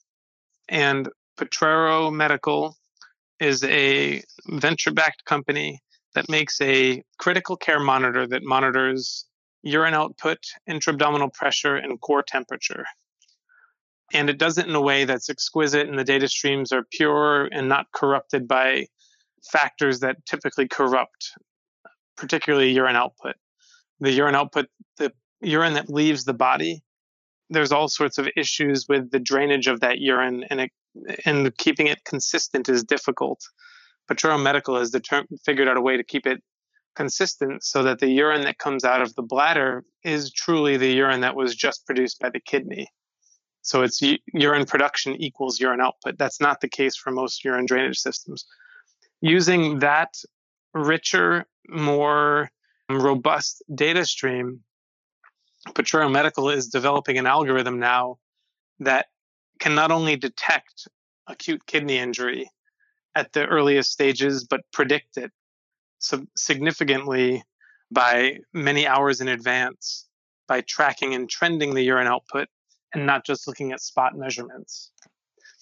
and 0.68 1.08
Potrero 1.36 2.10
Medical 2.10 2.76
is 3.40 3.64
a 3.64 4.22
venture-backed 4.46 5.24
company 5.24 5.80
that 6.14 6.28
makes 6.28 6.60
a 6.60 7.02
critical 7.18 7.56
care 7.56 7.80
monitor 7.80 8.26
that 8.26 8.42
monitors 8.44 9.26
urine 9.62 9.94
output, 9.94 10.38
intra-abdominal 10.66 11.30
pressure, 11.30 11.76
and 11.76 12.00
core 12.00 12.22
temperature. 12.22 12.84
And 14.12 14.28
it 14.28 14.38
does 14.38 14.58
it 14.58 14.66
in 14.66 14.74
a 14.74 14.80
way 14.80 15.04
that's 15.04 15.30
exquisite, 15.30 15.88
and 15.88 15.98
the 15.98 16.04
data 16.04 16.28
streams 16.28 16.72
are 16.72 16.84
pure 16.92 17.46
and 17.46 17.68
not 17.68 17.86
corrupted 17.92 18.46
by 18.46 18.86
factors 19.50 20.00
that 20.00 20.24
typically 20.26 20.68
corrupt, 20.68 21.32
particularly 22.16 22.72
urine 22.72 22.96
output 22.96 23.36
the 24.02 24.10
urine 24.10 24.34
output, 24.34 24.66
the 24.98 25.12
urine 25.40 25.74
that 25.74 25.88
leaves 25.88 26.24
the 26.24 26.34
body, 26.34 26.82
there's 27.50 27.72
all 27.72 27.88
sorts 27.88 28.18
of 28.18 28.28
issues 28.36 28.86
with 28.88 29.10
the 29.10 29.20
drainage 29.20 29.68
of 29.68 29.80
that 29.80 30.00
urine, 30.00 30.44
and 30.50 30.60
it, 30.60 30.70
and 31.24 31.56
keeping 31.56 31.86
it 31.86 32.04
consistent 32.04 32.68
is 32.68 32.84
difficult. 32.84 33.40
Potrero 34.08 34.38
Medical 34.38 34.78
has 34.78 34.94
figured 35.44 35.68
out 35.68 35.76
a 35.76 35.80
way 35.80 35.96
to 35.96 36.04
keep 36.04 36.26
it 36.26 36.42
consistent 36.94 37.64
so 37.64 37.82
that 37.82 38.00
the 38.00 38.08
urine 38.08 38.42
that 38.42 38.58
comes 38.58 38.84
out 38.84 39.00
of 39.00 39.14
the 39.14 39.22
bladder 39.22 39.84
is 40.04 40.32
truly 40.32 40.76
the 40.76 40.92
urine 40.92 41.22
that 41.22 41.36
was 41.36 41.54
just 41.54 41.86
produced 41.86 42.20
by 42.20 42.28
the 42.28 42.40
kidney. 42.40 42.86
So 43.62 43.82
it's 43.82 44.02
urine 44.34 44.66
production 44.66 45.14
equals 45.16 45.60
urine 45.60 45.80
output. 45.80 46.18
That's 46.18 46.40
not 46.40 46.60
the 46.60 46.68
case 46.68 46.96
for 46.96 47.10
most 47.10 47.44
urine 47.44 47.64
drainage 47.64 47.98
systems. 47.98 48.44
Using 49.20 49.78
that 49.78 50.14
richer, 50.74 51.46
more 51.68 52.50
robust 52.90 53.62
data 53.72 54.04
stream, 54.04 54.60
Potrero 55.74 56.08
Medical 56.08 56.50
is 56.50 56.68
developing 56.68 57.18
an 57.18 57.26
algorithm 57.26 57.78
now 57.78 58.18
that 58.80 59.06
can 59.62 59.76
not 59.76 59.92
only 59.92 60.16
detect 60.16 60.88
acute 61.28 61.64
kidney 61.66 61.96
injury 61.96 62.50
at 63.14 63.32
the 63.32 63.46
earliest 63.46 63.92
stages, 63.92 64.44
but 64.44 64.60
predict 64.72 65.16
it 65.16 65.30
significantly 66.36 67.44
by 67.92 68.38
many 68.52 68.88
hours 68.88 69.20
in 69.20 69.28
advance 69.28 70.08
by 70.48 70.62
tracking 70.62 71.14
and 71.14 71.30
trending 71.30 71.74
the 71.74 71.82
urine 71.82 72.08
output 72.08 72.48
and 72.92 73.06
not 73.06 73.24
just 73.24 73.46
looking 73.46 73.70
at 73.70 73.80
spot 73.80 74.16
measurements. 74.16 74.90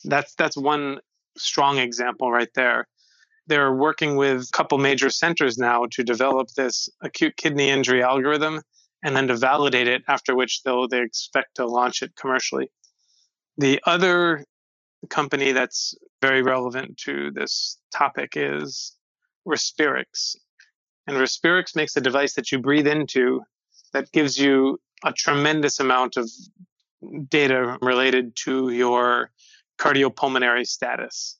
That's 0.04 0.35
that's 0.35 0.57
one 0.57 1.00
strong 1.37 1.76
example 1.78 2.33
right 2.33 2.49
there 2.54 2.88
they're 3.47 3.75
working 3.75 4.16
with 4.16 4.42
a 4.42 4.52
couple 4.52 4.78
major 4.78 5.11
centers 5.11 5.59
now 5.59 5.85
to 5.90 6.04
develop 6.04 6.49
this 6.57 6.88
acute 7.02 7.37
kidney 7.37 7.69
injury 7.69 8.02
algorithm 8.02 8.62
and 9.02 9.16
then 9.16 9.26
to 9.26 9.37
validate 9.37 9.88
it, 9.88 10.02
after 10.09 10.35
which 10.37 10.62
they'll 10.62 10.87
they 10.88 11.02
expect 11.02 11.57
to 11.57 11.66
launch 11.66 12.02
it 12.02 12.14
commercially. 12.14 12.71
The 13.59 13.80
other 13.85 14.45
company 15.09 15.52
that's 15.52 15.95
very 16.21 16.42
relevant 16.42 16.99
to 16.99 17.30
this 17.30 17.78
topic 17.92 18.33
is 18.37 18.97
Respirix. 19.47 20.37
And 21.07 21.16
Respirix 21.16 21.75
makes 21.75 21.97
a 21.97 22.00
device 22.00 22.35
that 22.35 22.52
you 22.52 22.59
breathe 22.59 22.87
into 22.87 23.42
that 23.92 24.12
gives 24.12 24.38
you 24.38 24.78
a 25.04 25.12
tremendous 25.12 25.80
amount 25.80 26.16
of 26.16 26.30
data 27.28 27.78
related 27.80 28.37
to 28.45 28.71
your 28.71 29.30
cardiopulmonary 29.78 30.66
status. 30.66 31.38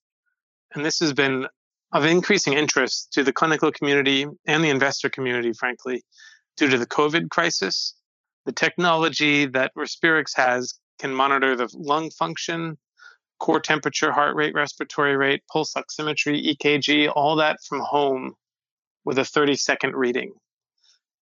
And 0.75 0.85
this 0.85 1.00
has 1.00 1.12
been 1.12 1.47
of 1.93 2.05
increasing 2.05 2.55
interest 2.55 3.12
to 3.12 3.25
the 3.25 3.33
clinical 3.33 3.73
community 3.73 4.26
and 4.47 4.64
the 4.64 4.71
investor 4.71 5.11
community, 5.11 5.52
frankly, 5.52 6.05
due 6.57 6.69
to 6.69 6.79
the 6.79 6.87
COVID 6.87 7.31
crisis. 7.31 7.95
The 8.47 8.52
technology 8.52 9.47
that 9.47 9.73
Respirix 9.76 10.37
has 10.37 10.80
can 11.00 11.14
monitor 11.14 11.57
the 11.57 11.69
lung 11.75 12.11
function, 12.11 12.78
core 13.38 13.61
temperature, 13.61 14.12
heart 14.12 14.37
rate, 14.37 14.54
respiratory 14.54 15.16
rate, 15.16 15.42
pulse 15.50 15.75
oximetry, 15.75 16.54
EKG, 16.54 17.11
all 17.14 17.37
that 17.37 17.59
from 17.66 17.80
home 17.80 18.35
with 19.04 19.19
a 19.19 19.25
30 19.25 19.57
second 19.57 19.97
reading. 19.97 20.33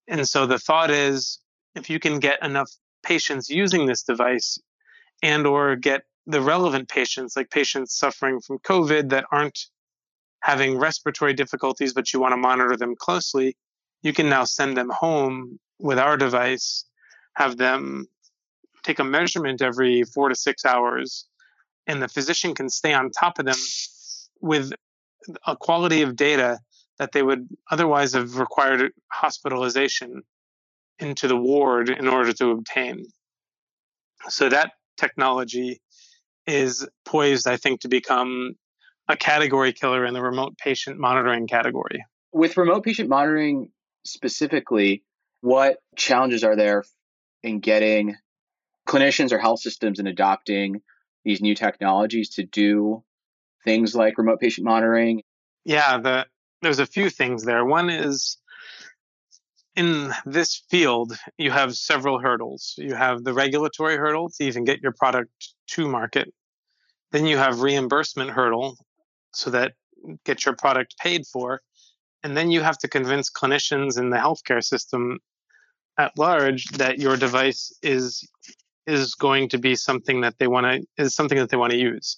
And 0.08 0.28
so 0.28 0.46
the 0.46 0.58
thought 0.58 0.90
is 0.90 1.38
if 1.74 1.88
you 1.88 2.00
can 2.00 2.18
get 2.18 2.42
enough 2.42 2.70
patients 3.04 3.48
using 3.48 3.86
this 3.86 4.02
device 4.02 4.58
and 5.22 5.46
or 5.46 5.76
get 5.76 6.02
the 6.26 6.40
relevant 6.40 6.88
patients 6.88 7.36
like 7.36 7.50
patients 7.50 7.96
suffering 7.96 8.40
from 8.40 8.58
covid 8.58 9.10
that 9.10 9.24
aren't 9.32 9.58
having 10.40 10.78
respiratory 10.78 11.34
difficulties, 11.34 11.94
but 11.94 12.12
you 12.12 12.20
want 12.20 12.32
to 12.32 12.36
monitor 12.36 12.76
them 12.76 12.94
closely, 12.96 13.56
you 14.02 14.12
can 14.12 14.28
now 14.28 14.44
send 14.44 14.76
them 14.76 14.90
home 14.90 15.58
with 15.78 15.98
our 15.98 16.16
device, 16.16 16.84
have 17.34 17.56
them 17.56 18.06
take 18.88 18.98
a 18.98 19.04
measurement 19.04 19.60
every 19.60 20.02
four 20.02 20.30
to 20.30 20.34
six 20.34 20.64
hours, 20.64 21.26
and 21.86 22.02
the 22.02 22.08
physician 22.08 22.54
can 22.54 22.70
stay 22.70 22.94
on 22.94 23.10
top 23.10 23.38
of 23.38 23.44
them 23.44 23.56
with 24.40 24.72
a 25.46 25.56
quality 25.56 26.02
of 26.02 26.16
data 26.16 26.58
that 26.98 27.12
they 27.12 27.22
would 27.22 27.46
otherwise 27.70 28.14
have 28.14 28.38
required 28.38 28.90
hospitalization 29.12 30.22
into 30.98 31.28
the 31.28 31.36
ward 31.36 31.90
in 31.90 32.08
order 32.08 32.32
to 32.32 32.50
obtain. 32.50 33.04
So 34.28 34.48
that 34.48 34.72
technology 34.96 35.80
is 36.46 36.88
poised, 37.04 37.46
I 37.46 37.58
think, 37.58 37.82
to 37.82 37.88
become 37.88 38.54
a 39.06 39.16
category 39.16 39.72
killer 39.72 40.04
in 40.06 40.14
the 40.14 40.22
remote 40.22 40.56
patient 40.56 40.98
monitoring 40.98 41.46
category. 41.46 42.04
With 42.32 42.56
remote 42.56 42.84
patient 42.84 43.08
monitoring 43.08 43.70
specifically, 44.04 45.04
what 45.40 45.76
challenges 45.94 46.42
are 46.42 46.56
there 46.56 46.84
in 47.42 47.60
getting 47.60 48.16
clinicians 48.88 49.32
or 49.32 49.38
health 49.38 49.60
systems 49.60 49.98
in 49.98 50.06
adopting 50.06 50.80
these 51.24 51.40
new 51.40 51.54
technologies 51.54 52.30
to 52.30 52.44
do 52.44 53.02
things 53.64 53.94
like 53.94 54.18
remote 54.18 54.40
patient 54.40 54.64
monitoring? 54.64 55.22
Yeah, 55.64 55.98
the, 55.98 56.26
there's 56.62 56.78
a 56.78 56.86
few 56.86 57.10
things 57.10 57.44
there. 57.44 57.64
One 57.64 57.90
is 57.90 58.38
in 59.76 60.12
this 60.24 60.62
field, 60.70 61.16
you 61.36 61.50
have 61.50 61.76
several 61.76 62.18
hurdles. 62.18 62.74
You 62.78 62.94
have 62.94 63.22
the 63.22 63.34
regulatory 63.34 63.96
hurdle 63.96 64.30
to 64.30 64.44
even 64.44 64.64
get 64.64 64.82
your 64.82 64.92
product 64.92 65.30
to 65.68 65.86
market. 65.86 66.32
Then 67.12 67.26
you 67.26 67.36
have 67.36 67.60
reimbursement 67.60 68.30
hurdle 68.30 68.76
so 69.32 69.50
that 69.50 69.74
get 70.24 70.44
your 70.44 70.56
product 70.56 70.96
paid 70.98 71.26
for 71.26 71.60
and 72.22 72.36
then 72.36 72.50
you 72.50 72.60
have 72.60 72.78
to 72.78 72.88
convince 72.88 73.30
clinicians 73.30 73.98
in 73.98 74.10
the 74.10 74.16
healthcare 74.16 74.62
system 74.62 75.18
at 75.98 76.12
large 76.16 76.64
that 76.70 76.98
your 76.98 77.16
device 77.16 77.72
is 77.82 78.28
is 78.88 79.14
going 79.14 79.48
to 79.48 79.58
be 79.58 79.74
something 79.74 80.20
that 80.22 80.38
they 80.38 80.46
want 80.46 80.66
to 80.66 81.02
is 81.02 81.14
something 81.14 81.38
that 81.38 81.50
they 81.50 81.56
want 81.56 81.72
to 81.72 81.78
use 81.78 82.16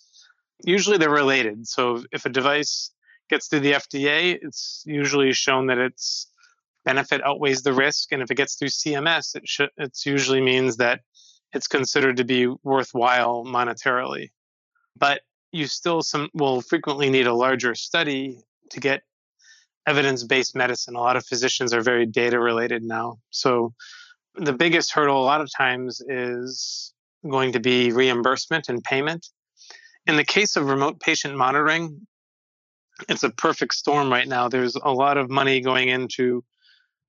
usually 0.64 0.98
they're 0.98 1.10
related 1.10 1.66
so 1.66 2.02
if 2.12 2.24
a 2.24 2.28
device 2.28 2.90
gets 3.28 3.48
through 3.48 3.60
the 3.60 3.72
FDA 3.72 4.38
it's 4.40 4.82
usually 4.86 5.32
shown 5.32 5.66
that 5.66 5.78
its 5.78 6.28
benefit 6.84 7.24
outweighs 7.24 7.62
the 7.62 7.72
risk 7.72 8.12
and 8.12 8.22
if 8.22 8.30
it 8.30 8.36
gets 8.36 8.54
through 8.54 8.68
CMS 8.68 9.36
it 9.36 9.46
should 9.46 9.70
usually 10.04 10.40
means 10.40 10.76
that 10.76 11.00
it's 11.52 11.66
considered 11.66 12.16
to 12.16 12.24
be 12.24 12.46
worthwhile 12.62 13.44
monetarily 13.44 14.30
but 14.96 15.20
you 15.52 15.66
still 15.66 16.02
some 16.02 16.28
will 16.34 16.60
frequently 16.60 17.10
need 17.10 17.26
a 17.26 17.34
larger 17.34 17.74
study 17.74 18.38
to 18.70 18.80
get 18.80 19.02
evidence 19.86 20.22
based 20.24 20.54
medicine. 20.54 20.94
A 20.94 21.00
lot 21.00 21.16
of 21.16 21.26
physicians 21.26 21.74
are 21.74 21.80
very 21.80 22.06
data 22.06 22.38
related 22.38 22.82
now. 22.82 23.18
So 23.30 23.74
the 24.37 24.52
biggest 24.52 24.92
hurdle 24.92 25.20
a 25.20 25.25
lot 25.25 25.40
of 25.40 25.50
times 25.56 26.02
is 26.08 26.92
going 27.28 27.52
to 27.52 27.60
be 27.60 27.92
reimbursement 27.92 28.68
and 28.68 28.82
payment. 28.82 29.26
In 30.06 30.16
the 30.16 30.25
case 30.25 30.56
of 30.56 30.66
remote 30.66 31.00
patient 31.00 31.37
monitoring, 31.37 32.06
it's 33.08 33.22
a 33.22 33.30
perfect 33.30 33.75
storm 33.75 34.10
right 34.10 34.26
now. 34.26 34.49
There's 34.49 34.76
a 34.76 34.92
lot 34.92 35.16
of 35.16 35.30
money 35.30 35.60
going 35.60 35.88
into 35.88 36.44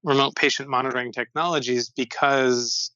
remote 0.03 0.35
patient 0.35 0.69
monitoring 0.69 1.11
technologies 1.11 1.89
because 1.89 2.91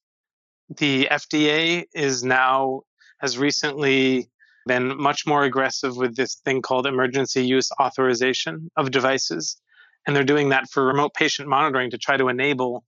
the 0.77 1.07
FDA 1.11 1.85
is 1.93 2.23
now 2.23 2.81
has 3.19 3.37
recently 3.37 4.29
been 4.65 4.99
much 4.99 5.27
more 5.27 5.43
aggressive 5.43 5.95
with 5.95 6.15
this 6.15 6.35
thing 6.43 6.61
called 6.61 6.87
emergency 6.87 7.45
use 7.45 7.69
authorization 7.79 8.71
of 8.75 8.91
devices. 8.91 9.57
And 10.05 10.15
they're 10.15 10.23
doing 10.23 10.49
that 10.49 10.69
for 10.69 10.85
remote 10.85 11.13
patient 11.13 11.47
monitoring 11.47 11.91
to 11.91 11.97
try 11.97 12.17
to 12.17 12.29
enable 12.29 12.83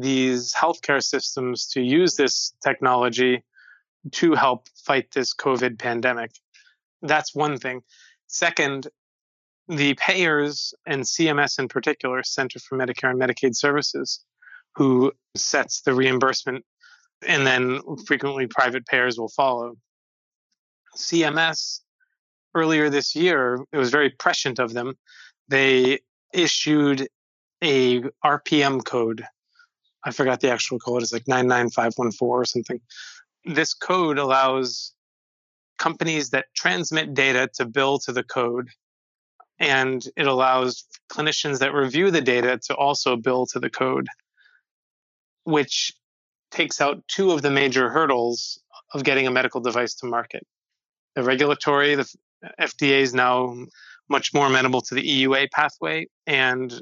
these 0.00 0.54
healthcare 0.54 1.02
systems 1.02 1.66
to 1.68 1.80
use 1.82 2.14
this 2.14 2.54
technology 2.62 3.44
to 4.12 4.34
help 4.34 4.68
fight 4.84 5.10
this 5.12 5.34
COVID 5.34 5.78
pandemic. 5.78 6.30
That's 7.02 7.34
one 7.34 7.58
thing. 7.58 7.82
Second, 8.28 8.88
the 9.66 9.94
payers 9.94 10.72
and 10.86 11.02
CMS 11.02 11.58
in 11.58 11.68
particular, 11.68 12.22
Center 12.22 12.58
for 12.58 12.78
Medicare 12.78 13.10
and 13.10 13.20
Medicaid 13.20 13.56
Services, 13.56 14.24
who 14.74 15.12
sets 15.34 15.82
the 15.82 15.94
reimbursement, 15.94 16.64
and 17.26 17.46
then 17.46 17.80
frequently 18.06 18.46
private 18.46 18.86
payers 18.86 19.18
will 19.18 19.28
follow. 19.28 19.74
CMS 20.96 21.80
earlier 22.54 22.88
this 22.88 23.14
year, 23.14 23.58
it 23.72 23.76
was 23.76 23.90
very 23.90 24.10
prescient 24.10 24.58
of 24.58 24.72
them. 24.72 24.94
They 25.48 26.00
issued 26.32 27.08
a 27.62 28.02
RPM 28.24 28.84
code. 28.84 29.24
I 30.04 30.12
forgot 30.12 30.40
the 30.40 30.50
actual 30.50 30.78
code. 30.78 31.02
It's 31.02 31.12
like 31.12 31.28
99514 31.28 32.28
or 32.28 32.44
something. 32.44 32.80
This 33.44 33.74
code 33.74 34.18
allows 34.18 34.92
companies 35.78 36.30
that 36.30 36.46
transmit 36.54 37.14
data 37.14 37.48
to 37.54 37.64
bill 37.64 37.98
to 38.00 38.12
the 38.12 38.24
code 38.24 38.68
and 39.58 40.04
it 40.16 40.26
allows 40.26 40.84
clinicians 41.10 41.58
that 41.58 41.74
review 41.74 42.10
the 42.10 42.20
data 42.20 42.58
to 42.66 42.74
also 42.74 43.16
bill 43.16 43.46
to 43.46 43.58
the 43.58 43.70
code, 43.70 44.06
which 45.44 45.92
takes 46.50 46.80
out 46.80 47.02
two 47.08 47.32
of 47.32 47.42
the 47.42 47.50
major 47.50 47.90
hurdles 47.90 48.60
of 48.94 49.04
getting 49.04 49.26
a 49.26 49.30
medical 49.30 49.60
device 49.60 49.94
to 49.94 50.06
market. 50.06 50.46
The 51.14 51.22
regulatory, 51.22 51.94
the 51.96 52.08
FDA 52.60 53.00
is 53.00 53.12
now 53.12 53.54
much 54.08 54.32
more 54.32 54.46
amenable 54.46 54.80
to 54.82 54.94
the 54.94 55.02
EUA 55.02 55.50
pathway 55.50 56.06
and 56.26 56.80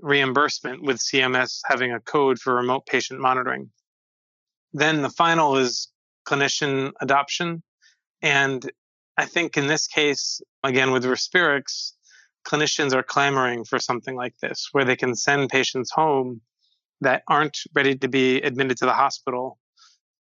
reimbursement 0.00 0.82
with 0.82 0.98
CMS 0.98 1.60
having 1.64 1.92
a 1.92 2.00
code 2.00 2.38
for 2.38 2.54
remote 2.54 2.86
patient 2.86 3.20
monitoring. 3.20 3.70
Then 4.72 5.02
the 5.02 5.10
final 5.10 5.56
is 5.56 5.88
clinician 6.26 6.92
adoption. 7.00 7.62
And 8.22 8.70
I 9.16 9.24
think 9.26 9.56
in 9.56 9.66
this 9.66 9.86
case, 9.86 10.40
again 10.62 10.90
with 10.90 11.04
Respirix, 11.04 11.92
clinicians 12.46 12.92
are 12.92 13.02
clamoring 13.02 13.64
for 13.64 13.78
something 13.78 14.16
like 14.16 14.34
this, 14.40 14.68
where 14.72 14.84
they 14.84 14.96
can 14.96 15.14
send 15.14 15.50
patients 15.50 15.90
home 15.90 16.40
that 17.00 17.22
aren't 17.28 17.58
ready 17.74 17.96
to 17.96 18.08
be 18.08 18.40
admitted 18.40 18.76
to 18.78 18.86
the 18.86 18.92
hospital. 18.92 19.58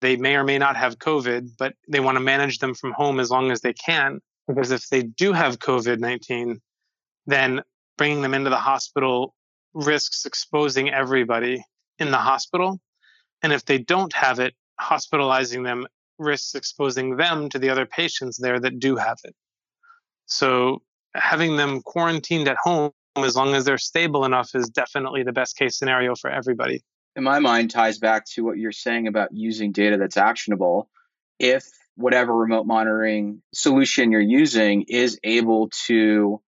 They 0.01 0.17
may 0.17 0.37
or 0.37 0.45
may 0.45 0.59
not 0.59 0.77
have 0.77 0.99
COVID, 0.99 1.51
but 1.59 1.75
they 1.89 2.01
want 2.01 2.17
to 2.17 2.21
manage 2.21 2.59
them 2.59 2.75
from 2.75 2.93
home 2.93 3.21
as 3.21 3.31
long 3.31 3.51
as 3.51 3.61
they 3.61 3.73
can. 3.73 4.21
Because 4.49 4.71
if 4.71 4.89
they 4.89 5.03
do 5.03 5.33
have 5.33 5.59
COVID 5.59 5.99
19, 6.01 6.61
then 7.27 7.63
bringing 7.97 8.23
them 8.23 8.35
into 8.35 8.51
the 8.51 8.57
hospital 8.57 9.35
risks 9.75 10.27
exposing 10.27 10.91
everybody 10.91 11.65
in 11.99 12.11
the 12.11 12.19
hospital. 12.19 12.81
And 13.43 13.53
if 13.53 13.65
they 13.65 13.79
don't 13.79 14.13
have 14.13 14.39
it, 14.39 14.55
hospitalizing 14.79 15.63
them 15.63 15.87
risks 16.19 16.55
exposing 16.55 17.17
them 17.17 17.49
to 17.51 17.59
the 17.59 17.71
other 17.71 17.87
patients 17.87 18.39
there 18.39 18.61
that 18.61 18.79
do 18.79 18.97
have 18.97 19.19
it. 19.25 19.35
So 20.27 20.83
having 21.15 21.57
them 21.57 21.83
quarantined 21.83 22.49
at 22.49 22.57
home 22.63 22.93
as 23.17 23.37
long 23.37 23.55
as 23.55 23.65
they're 23.65 23.79
stable 23.79 24.25
enough 24.25 24.55
is 24.55 24.69
definitely 24.69 25.23
the 25.23 25.33
best 25.33 25.57
case 25.57 25.79
scenario 25.79 26.15
for 26.15 26.31
everybody. 26.31 26.83
In 27.15 27.25
my 27.25 27.41
mind, 27.41 27.71
ties 27.71 27.99
back 27.99 28.25
to 28.35 28.45
what 28.45 28.57
you're 28.57 28.73
saying 28.73 29.07
about 29.07 29.31
using 29.33 29.73
data 29.73 29.99
that's 29.99 30.17
actionable. 30.17 30.89
If 31.39 31.67
whatever 31.97 32.35
remote 32.35 32.67
monitoring 32.67 33.43
solution 33.53 34.13
you're 34.13 34.21
using 34.21 34.87
is 34.89 35.19
able 35.23 35.69
to 35.87 36.41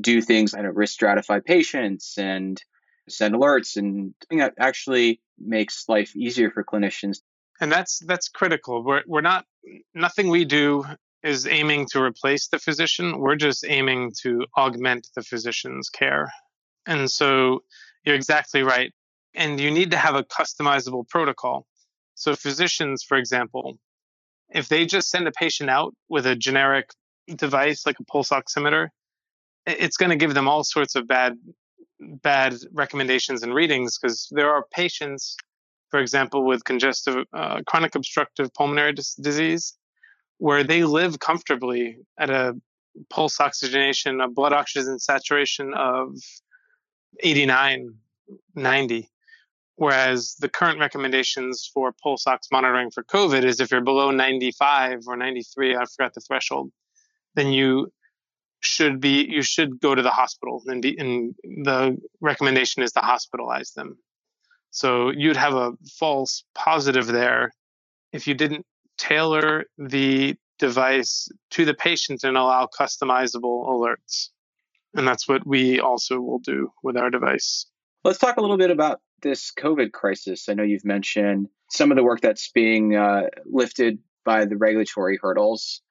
do 0.00 0.20
things 0.20 0.52
like 0.52 0.64
risk 0.74 0.98
stratify 0.98 1.44
patients 1.44 2.16
and 2.18 2.62
send 3.08 3.34
alerts 3.34 3.76
and 3.76 4.14
that 4.30 4.54
actually 4.58 5.20
makes 5.38 5.88
life 5.88 6.14
easier 6.16 6.50
for 6.50 6.64
clinicians 6.64 7.18
and 7.60 7.72
that's 7.72 8.00
that's 8.00 8.28
critical. 8.28 8.82
We're 8.84 9.02
we're 9.06 9.20
not 9.20 9.46
nothing 9.94 10.28
we 10.28 10.44
do 10.44 10.84
is 11.22 11.46
aiming 11.46 11.86
to 11.90 12.02
replace 12.02 12.48
the 12.48 12.58
physician. 12.58 13.18
We're 13.18 13.36
just 13.36 13.64
aiming 13.66 14.12
to 14.22 14.46
augment 14.56 15.08
the 15.14 15.22
physician's 15.22 15.88
care. 15.88 16.32
And 16.86 17.10
so 17.10 17.64
you're 18.04 18.14
exactly 18.14 18.62
right. 18.62 18.92
And 19.34 19.58
you 19.58 19.70
need 19.70 19.90
to 19.90 19.96
have 19.96 20.14
a 20.14 20.22
customizable 20.22 21.08
protocol. 21.08 21.66
So 22.14 22.36
physicians, 22.36 23.02
for 23.02 23.18
example, 23.18 23.78
if 24.50 24.68
they 24.68 24.86
just 24.86 25.10
send 25.10 25.26
a 25.26 25.32
patient 25.32 25.68
out 25.68 25.94
with 26.08 26.26
a 26.26 26.36
generic 26.36 26.90
device 27.34 27.84
like 27.84 27.98
a 27.98 28.04
pulse 28.04 28.30
oximeter, 28.30 28.88
it's 29.66 29.96
going 29.96 30.10
to 30.10 30.16
give 30.16 30.34
them 30.34 30.48
all 30.48 30.64
sorts 30.64 30.94
of 30.94 31.06
bad 31.06 31.36
bad 32.00 32.54
recommendations 32.72 33.42
and 33.42 33.54
readings 33.54 33.98
because 33.98 34.28
there 34.30 34.50
are 34.50 34.64
patients 34.70 35.36
for 35.90 36.00
example, 36.00 36.44
with 36.44 36.64
congestive 36.64 37.24
uh, 37.32 37.62
chronic 37.66 37.94
obstructive 37.94 38.52
pulmonary 38.54 38.92
dis- 38.92 39.14
disease, 39.14 39.74
where 40.38 40.64
they 40.64 40.84
live 40.84 41.20
comfortably 41.20 41.98
at 42.18 42.30
a 42.30 42.54
pulse 43.10 43.40
oxygenation, 43.40 44.20
a 44.20 44.28
blood 44.28 44.52
oxygen 44.52 44.98
saturation 44.98 45.72
of 45.74 46.16
89, 47.20 47.94
90. 48.54 49.10
Whereas 49.76 50.36
the 50.40 50.48
current 50.48 50.80
recommendations 50.80 51.70
for 51.72 51.92
pulse 52.02 52.26
ox 52.26 52.48
monitoring 52.50 52.90
for 52.90 53.04
COVID 53.04 53.44
is 53.44 53.60
if 53.60 53.70
you're 53.70 53.82
below 53.82 54.10
95 54.10 55.00
or 55.06 55.16
93, 55.16 55.76
I 55.76 55.84
forgot 55.84 56.14
the 56.14 56.20
threshold, 56.22 56.72
then 57.34 57.52
you 57.52 57.92
should 58.60 59.00
be 59.00 59.26
you 59.28 59.42
should 59.42 59.80
go 59.80 59.94
to 59.94 60.02
the 60.02 60.10
hospital 60.10 60.62
and, 60.66 60.82
be, 60.82 60.96
and 60.98 61.34
the 61.64 61.96
recommendation 62.20 62.82
is 62.82 62.92
to 62.92 63.00
hospitalize 63.00 63.74
them 63.74 63.98
so 64.70 65.10
you'd 65.10 65.36
have 65.36 65.54
a 65.54 65.72
false 65.98 66.44
positive 66.54 67.06
there 67.06 67.50
if 68.12 68.26
you 68.26 68.34
didn't 68.34 68.66
tailor 68.98 69.64
the 69.78 70.36
device 70.58 71.28
to 71.50 71.64
the 71.64 71.74
patient 71.74 72.24
and 72.24 72.36
allow 72.36 72.68
customizable 72.78 73.68
alerts. 73.68 74.28
And 74.94 75.06
that's 75.06 75.28
what 75.28 75.46
we 75.46 75.80
also 75.80 76.20
will 76.20 76.38
do 76.38 76.70
with 76.82 76.96
our 76.96 77.10
device. 77.10 77.66
Let's 78.04 78.18
talk 78.18 78.36
a 78.36 78.40
little 78.40 78.56
bit 78.56 78.70
about 78.70 79.00
this 79.22 79.52
COVID 79.52 79.92
crisis. 79.92 80.48
I 80.48 80.54
know 80.54 80.62
you've 80.62 80.84
mentioned 80.84 81.48
some 81.70 81.90
of 81.90 81.96
the 81.96 82.04
work 82.04 82.20
that's 82.20 82.50
being 82.52 82.96
uh, 82.96 83.24
lifted 83.44 83.98
by 84.24 84.44
the 84.44 84.56
regulatory 84.56 85.18
hurdles. 85.20 85.82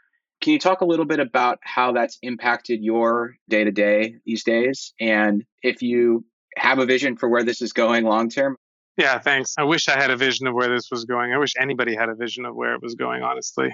Can 0.46 0.54
you 0.54 0.60
talk 0.60 0.82
a 0.82 0.86
little 0.86 1.06
bit 1.06 1.20
about 1.20 1.58
how 1.64 1.92
that's 1.92 2.20
impacted 2.22 2.84
your 2.84 3.36
day 3.50 3.64
to 3.64 3.72
day 3.72 4.18
these 4.28 4.44
days? 4.44 4.94
And 5.00 5.44
if 5.64 5.82
you 5.82 6.24
have 6.56 6.78
a 6.78 6.86
vision 6.86 7.18
for 7.18 7.28
where 7.28 7.44
this 7.44 7.64
is 7.64 7.74
going 7.74 8.06
long 8.06 8.30
term, 8.30 8.56
yeah, 8.96 9.18
thanks. 9.18 9.56
I 9.58 9.64
wish 9.64 9.90
I 9.90 10.00
had 10.00 10.12
a 10.12 10.16
vision 10.16 10.46
of 10.46 10.54
where 10.54 10.70
this 10.70 10.92
was 10.92 11.04
going. 11.04 11.34
I 11.34 11.40
wish 11.40 11.54
anybody 11.60 11.96
had 11.96 12.10
a 12.10 12.14
vision 12.14 12.46
of 12.46 12.54
where 12.54 12.76
it 12.76 12.84
was 12.84 12.94
going. 12.94 13.24
Honestly, 13.24 13.74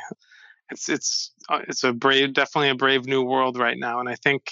it's 0.69 0.87
it's 0.87 1.33
uh, 1.49 1.59
it's 1.67 1.83
a 1.83 1.91
brave, 1.91 2.33
definitely 2.33 2.69
a 2.69 2.75
brave 2.75 3.05
new 3.05 3.21
world 3.21 3.59
right 3.59 3.77
now, 3.77 3.99
and 3.99 4.07
I 4.07 4.15
think 4.15 4.49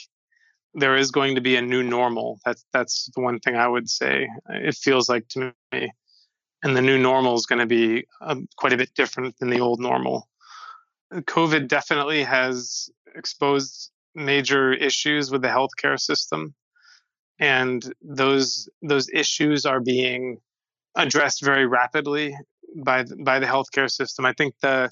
there 0.73 0.97
is 0.97 1.11
going 1.11 1.35
to 1.35 1.41
be 1.41 1.55
a 1.55 1.61
new 1.61 1.83
normal. 1.83 2.41
That's 2.43 2.65
that's 2.73 3.09
the 3.15 3.21
one 3.21 3.39
thing 3.39 3.55
I 3.55 3.69
would 3.69 3.89
say. 3.89 4.27
It 4.49 4.75
feels 4.75 5.07
like 5.07 5.29
to 5.29 5.53
me, 5.71 5.93
and 6.63 6.75
the 6.75 6.81
new 6.81 6.97
normal 6.97 7.35
is 7.35 7.45
going 7.45 7.59
to 7.59 7.65
be 7.65 8.07
um, 8.19 8.49
quite 8.57 8.73
a 8.73 8.77
bit 8.77 8.93
different 8.93 9.39
than 9.39 9.49
the 9.49 9.61
old 9.61 9.79
normal. 9.79 10.28
COVID 11.13 11.67
definitely 11.67 12.23
has 12.23 12.89
exposed 13.15 13.91
major 14.15 14.73
issues 14.73 15.31
with 15.31 15.41
the 15.41 15.47
healthcare 15.47 15.99
system, 15.99 16.53
and 17.39 17.93
those 18.01 18.69
those 18.81 19.09
issues 19.09 19.65
are 19.65 19.79
being 19.79 20.37
addressed 20.95 21.43
very 21.43 21.65
rapidly 21.65 22.35
by 22.83 23.03
by 23.23 23.39
the 23.39 23.45
healthcare 23.45 23.89
system. 23.89 24.25
I 24.25 24.33
think 24.33 24.55
the 24.61 24.91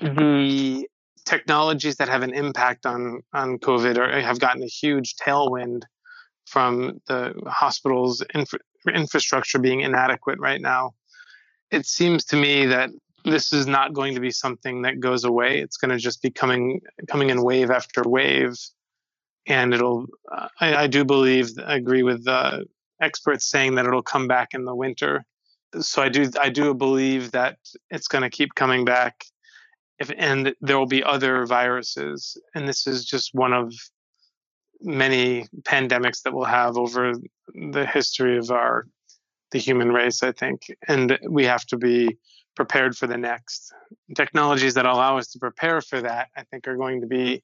the 0.00 0.88
technologies 1.24 1.96
that 1.96 2.08
have 2.08 2.22
an 2.22 2.34
impact 2.34 2.86
on 2.86 3.20
on 3.32 3.58
COVID 3.58 3.98
are, 3.98 4.20
have 4.20 4.40
gotten 4.40 4.62
a 4.62 4.66
huge 4.66 5.14
tailwind 5.16 5.82
from 6.46 7.00
the 7.06 7.32
hospital's 7.46 8.22
infra- 8.34 8.58
infrastructure 8.92 9.58
being 9.58 9.80
inadequate 9.80 10.38
right 10.38 10.60
now. 10.60 10.92
It 11.70 11.86
seems 11.86 12.24
to 12.26 12.36
me 12.36 12.66
that 12.66 12.90
this 13.24 13.52
is 13.52 13.66
not 13.66 13.94
going 13.94 14.14
to 14.14 14.20
be 14.20 14.30
something 14.30 14.82
that 14.82 15.00
goes 15.00 15.24
away. 15.24 15.60
It's 15.60 15.78
going 15.78 15.90
to 15.90 15.98
just 15.98 16.22
be 16.22 16.30
coming 16.30 16.80
coming 17.08 17.30
in 17.30 17.42
wave 17.42 17.70
after 17.70 18.02
wave. 18.04 18.56
and 19.46 19.74
it'll. 19.74 20.06
I, 20.60 20.74
I, 20.84 20.86
do 20.86 21.04
believe, 21.04 21.50
I 21.64 21.76
agree 21.76 22.02
with 22.02 22.26
uh, 22.26 22.60
experts 23.00 23.46
saying 23.46 23.74
that 23.74 23.86
it'll 23.86 24.02
come 24.02 24.28
back 24.28 24.54
in 24.54 24.64
the 24.64 24.74
winter. 24.74 25.24
So 25.80 26.02
I 26.02 26.08
do, 26.08 26.30
I 26.40 26.50
do 26.50 26.74
believe 26.74 27.32
that 27.32 27.58
it's 27.90 28.08
going 28.08 28.22
to 28.22 28.30
keep 28.30 28.54
coming 28.54 28.84
back. 28.84 29.24
If 29.98 30.10
and 30.16 30.54
there 30.60 30.78
will 30.78 30.86
be 30.86 31.04
other 31.04 31.46
viruses, 31.46 32.36
and 32.54 32.68
this 32.68 32.86
is 32.86 33.04
just 33.04 33.30
one 33.32 33.52
of 33.52 33.72
many 34.80 35.46
pandemics 35.62 36.22
that 36.22 36.34
we'll 36.34 36.44
have 36.44 36.76
over 36.76 37.14
the 37.54 37.86
history 37.86 38.36
of 38.36 38.50
our 38.50 38.86
the 39.52 39.58
human 39.58 39.92
race. 39.92 40.22
I 40.22 40.32
think, 40.32 40.62
and 40.88 41.18
we 41.28 41.44
have 41.44 41.64
to 41.66 41.76
be 41.76 42.18
prepared 42.54 42.96
for 42.96 43.06
the 43.06 43.16
next. 43.16 43.72
Technologies 44.14 44.74
that 44.74 44.86
allow 44.86 45.18
us 45.18 45.28
to 45.28 45.38
prepare 45.38 45.80
for 45.80 46.00
that, 46.00 46.28
I 46.36 46.44
think, 46.44 46.68
are 46.68 46.76
going 46.76 47.00
to 47.00 47.06
be 47.06 47.42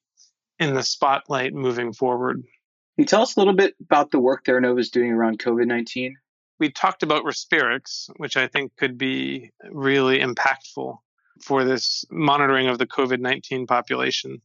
in 0.59 0.73
the 0.73 0.83
spotlight 0.83 1.53
moving 1.53 1.93
forward. 1.93 2.37
Can 2.37 3.03
you 3.03 3.05
tell 3.05 3.21
us 3.21 3.35
a 3.35 3.39
little 3.39 3.55
bit 3.55 3.75
about 3.81 4.11
the 4.11 4.19
work 4.19 4.45
Theranova 4.45 4.79
is 4.79 4.89
doing 4.89 5.11
around 5.11 5.39
COVID 5.39 5.65
19? 5.65 6.17
We 6.59 6.69
talked 6.69 7.01
about 7.03 7.23
Respirix, 7.23 8.09
which 8.17 8.37
I 8.37 8.47
think 8.47 8.75
could 8.77 8.97
be 8.97 9.51
really 9.71 10.19
impactful 10.19 10.97
for 11.43 11.63
this 11.63 12.05
monitoring 12.11 12.67
of 12.67 12.77
the 12.77 12.85
COVID 12.85 13.19
19 13.19 13.65
population 13.65 14.41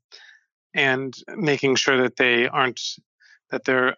and 0.73 1.15
making 1.37 1.77
sure 1.77 2.03
that 2.03 2.17
they 2.17 2.49
aren't, 2.49 2.81
that 3.51 3.65
they're 3.65 3.97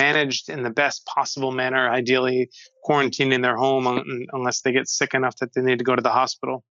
managed 0.00 0.48
in 0.48 0.62
the 0.62 0.70
best 0.70 1.04
possible 1.06 1.52
manner, 1.52 1.90
ideally 1.90 2.48
quarantined 2.84 3.32
in 3.32 3.42
their 3.42 3.56
home 3.56 3.84
unless 4.32 4.62
they 4.62 4.72
get 4.72 4.88
sick 4.88 5.14
enough 5.14 5.36
that 5.36 5.52
they 5.54 5.62
need 5.62 5.78
to 5.78 5.84
go 5.84 5.96
to 5.96 6.02
the 6.02 6.16
hospital. 6.22 6.64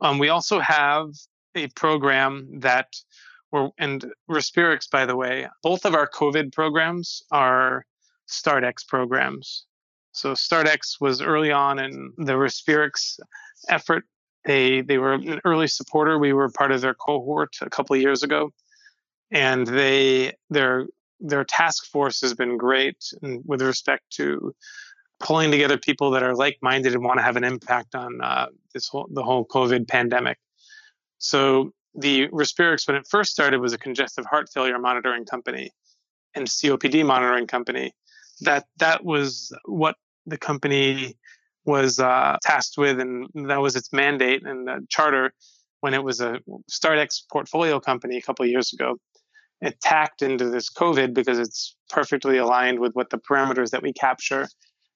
Um, 0.00 0.18
we 0.18 0.28
also 0.28 0.60
have 0.60 1.06
a 1.54 1.68
program 1.68 2.60
that 2.60 2.88
we're, 3.52 3.70
and 3.78 4.04
Respirix, 4.28 4.90
by 4.90 5.06
the 5.06 5.16
way, 5.16 5.46
both 5.62 5.84
of 5.84 5.94
our 5.94 6.08
COVID 6.08 6.52
programs 6.52 7.22
are 7.30 7.86
StartX 8.28 8.86
programs. 8.86 9.66
So 10.12 10.32
StartX 10.32 11.00
was 11.00 11.20
early 11.20 11.52
on 11.52 11.78
in 11.78 12.12
the 12.16 12.34
Respirix 12.34 13.18
effort. 13.68 14.04
They 14.44 14.82
they 14.82 14.98
were 14.98 15.14
an 15.14 15.40
early 15.44 15.68
supporter. 15.68 16.18
We 16.18 16.32
were 16.32 16.50
part 16.50 16.72
of 16.72 16.80
their 16.80 16.94
cohort 16.94 17.52
a 17.60 17.70
couple 17.70 17.96
of 17.96 18.02
years 18.02 18.22
ago, 18.22 18.50
and 19.30 19.66
they 19.66 20.34
their 20.50 20.86
their 21.20 21.44
task 21.44 21.86
force 21.86 22.20
has 22.20 22.34
been 22.34 22.56
great 22.56 22.96
with 23.22 23.62
respect 23.62 24.02
to 24.10 24.54
pulling 25.20 25.50
together 25.50 25.78
people 25.78 26.10
that 26.10 26.22
are 26.22 26.34
like-minded 26.34 26.94
and 26.94 27.04
want 27.04 27.18
to 27.18 27.22
have 27.22 27.36
an 27.36 27.44
impact 27.44 27.94
on 27.94 28.20
uh, 28.20 28.46
this 28.72 28.88
whole 28.88 29.08
the 29.10 29.22
whole 29.22 29.46
COVID 29.46 29.88
pandemic. 29.88 30.38
So 31.18 31.72
the 31.94 32.28
Respirix, 32.28 32.86
when 32.86 32.96
it 32.96 33.06
first 33.08 33.30
started, 33.30 33.60
was 33.60 33.72
a 33.72 33.78
congestive 33.78 34.26
heart 34.26 34.48
failure 34.52 34.78
monitoring 34.78 35.24
company 35.24 35.70
and 36.34 36.46
COPD 36.46 37.06
monitoring 37.06 37.46
company. 37.46 37.92
That 38.40 38.66
that 38.78 39.04
was 39.04 39.52
what 39.64 39.96
the 40.26 40.38
company 40.38 41.16
was 41.64 41.98
uh, 41.98 42.36
tasked 42.42 42.76
with, 42.76 43.00
and 43.00 43.28
that 43.48 43.60
was 43.60 43.76
its 43.76 43.92
mandate 43.92 44.44
and 44.44 44.88
charter 44.90 45.32
when 45.80 45.94
it 45.94 46.02
was 46.02 46.20
a 46.20 46.40
StartX 46.70 47.22
portfolio 47.30 47.78
company 47.78 48.16
a 48.16 48.22
couple 48.22 48.44
years 48.46 48.72
ago 48.72 48.96
it 49.64 49.80
tacked 49.80 50.20
into 50.20 50.50
this 50.50 50.70
COVID 50.70 51.14
because 51.14 51.38
it's 51.38 51.74
perfectly 51.88 52.36
aligned 52.36 52.80
with 52.80 52.92
what 52.92 53.08
the 53.08 53.18
parameters 53.18 53.70
that 53.70 53.82
we 53.82 53.94
capture, 53.94 54.46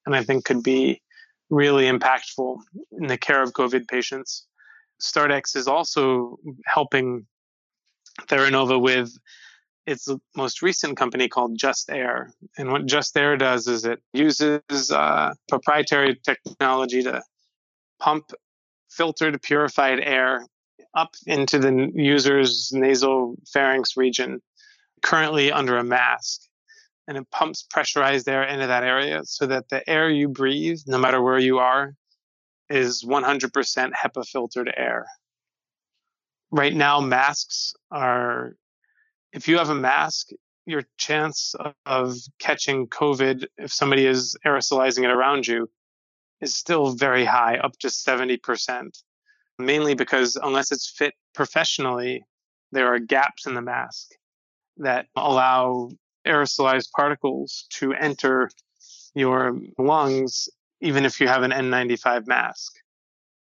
and 0.05 0.15
I 0.15 0.23
think 0.23 0.45
could 0.45 0.61
be 0.61 1.01
really 1.49 1.85
impactful 1.85 2.57
in 2.91 3.07
the 3.07 3.17
care 3.17 3.41
of 3.41 3.53
COVID 3.53 3.87
patients. 3.87 4.45
StartX 5.01 5.55
is 5.55 5.67
also 5.67 6.37
helping 6.67 7.25
Theranova 8.27 8.79
with 8.79 9.11
its 9.87 10.07
most 10.37 10.61
recent 10.61 10.97
company 10.97 11.27
called 11.27 11.57
Just 11.57 11.89
Air. 11.89 12.31
And 12.59 12.71
what 12.71 12.85
Just 12.85 13.17
Air 13.17 13.37
does 13.37 13.67
is 13.67 13.85
it 13.85 13.99
uses 14.13 14.91
uh, 14.91 15.33
proprietary 15.47 16.19
technology 16.23 17.01
to 17.01 17.23
pump 17.99 18.31
filtered, 18.91 19.41
purified 19.41 19.99
air 19.99 20.45
up 20.93 21.15
into 21.25 21.57
the 21.57 21.91
user's 21.95 22.71
nasal 22.71 23.35
pharynx 23.51 23.97
region 23.97 24.41
currently 25.01 25.51
under 25.51 25.77
a 25.77 25.83
mask 25.83 26.41
and 27.09 27.17
it 27.17 27.29
pumps 27.31 27.65
pressurized 27.67 28.29
air 28.29 28.43
into 28.43 28.67
that 28.67 28.83
area 28.83 29.21
so 29.23 29.47
that 29.47 29.67
the 29.69 29.87
air 29.89 30.11
you 30.11 30.29
breathe, 30.29 30.79
no 30.85 30.99
matter 30.99 31.19
where 31.21 31.39
you 31.39 31.57
are, 31.57 31.95
is 32.69 33.03
100% 33.03 33.91
HEPA 33.93 34.27
filtered 34.27 34.71
air. 34.77 35.07
Right 36.51 36.73
now, 36.73 36.99
masks 37.01 37.73
are, 37.89 38.53
if 39.33 39.47
you 39.47 39.57
have 39.57 39.71
a 39.71 39.75
mask, 39.75 40.27
your 40.67 40.83
chance 40.97 41.55
of 41.87 42.15
catching 42.37 42.85
COVID, 42.85 43.45
if 43.57 43.73
somebody 43.73 44.05
is 44.05 44.37
aerosolizing 44.45 45.03
it 45.03 45.09
around 45.09 45.47
you, 45.47 45.67
is 46.41 46.55
still 46.55 46.93
very 46.93 47.25
high, 47.25 47.57
up 47.57 47.73
to 47.79 47.87
70%. 47.87 49.01
Mainly 49.57 49.95
because 49.95 50.35
unless 50.35 50.71
it's 50.71 50.93
fit 50.95 51.15
professionally, 51.33 52.23
there 52.71 52.93
are 52.93 52.99
gaps 52.99 53.47
in 53.47 53.55
the 53.55 53.63
mask 53.63 54.11
that 54.79 55.07
allow 55.15 55.89
aerosolized 56.27 56.91
particles 56.91 57.65
to 57.69 57.93
enter 57.93 58.49
your 59.13 59.57
lungs, 59.77 60.49
even 60.81 61.05
if 61.05 61.19
you 61.19 61.27
have 61.27 61.43
an 61.43 61.51
N95 61.51 62.27
mask. 62.27 62.73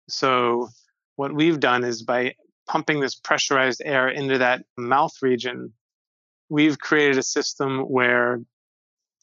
So, 0.09 0.69
what 1.15 1.33
we've 1.33 1.59
done 1.59 1.83
is 1.83 2.03
by 2.03 2.35
pumping 2.67 2.99
this 2.99 3.15
pressurized 3.15 3.81
air 3.83 4.09
into 4.09 4.37
that 4.37 4.63
mouth 4.77 5.13
region, 5.21 5.73
we've 6.49 6.79
created 6.79 7.17
a 7.17 7.23
system 7.23 7.81
where 7.81 8.39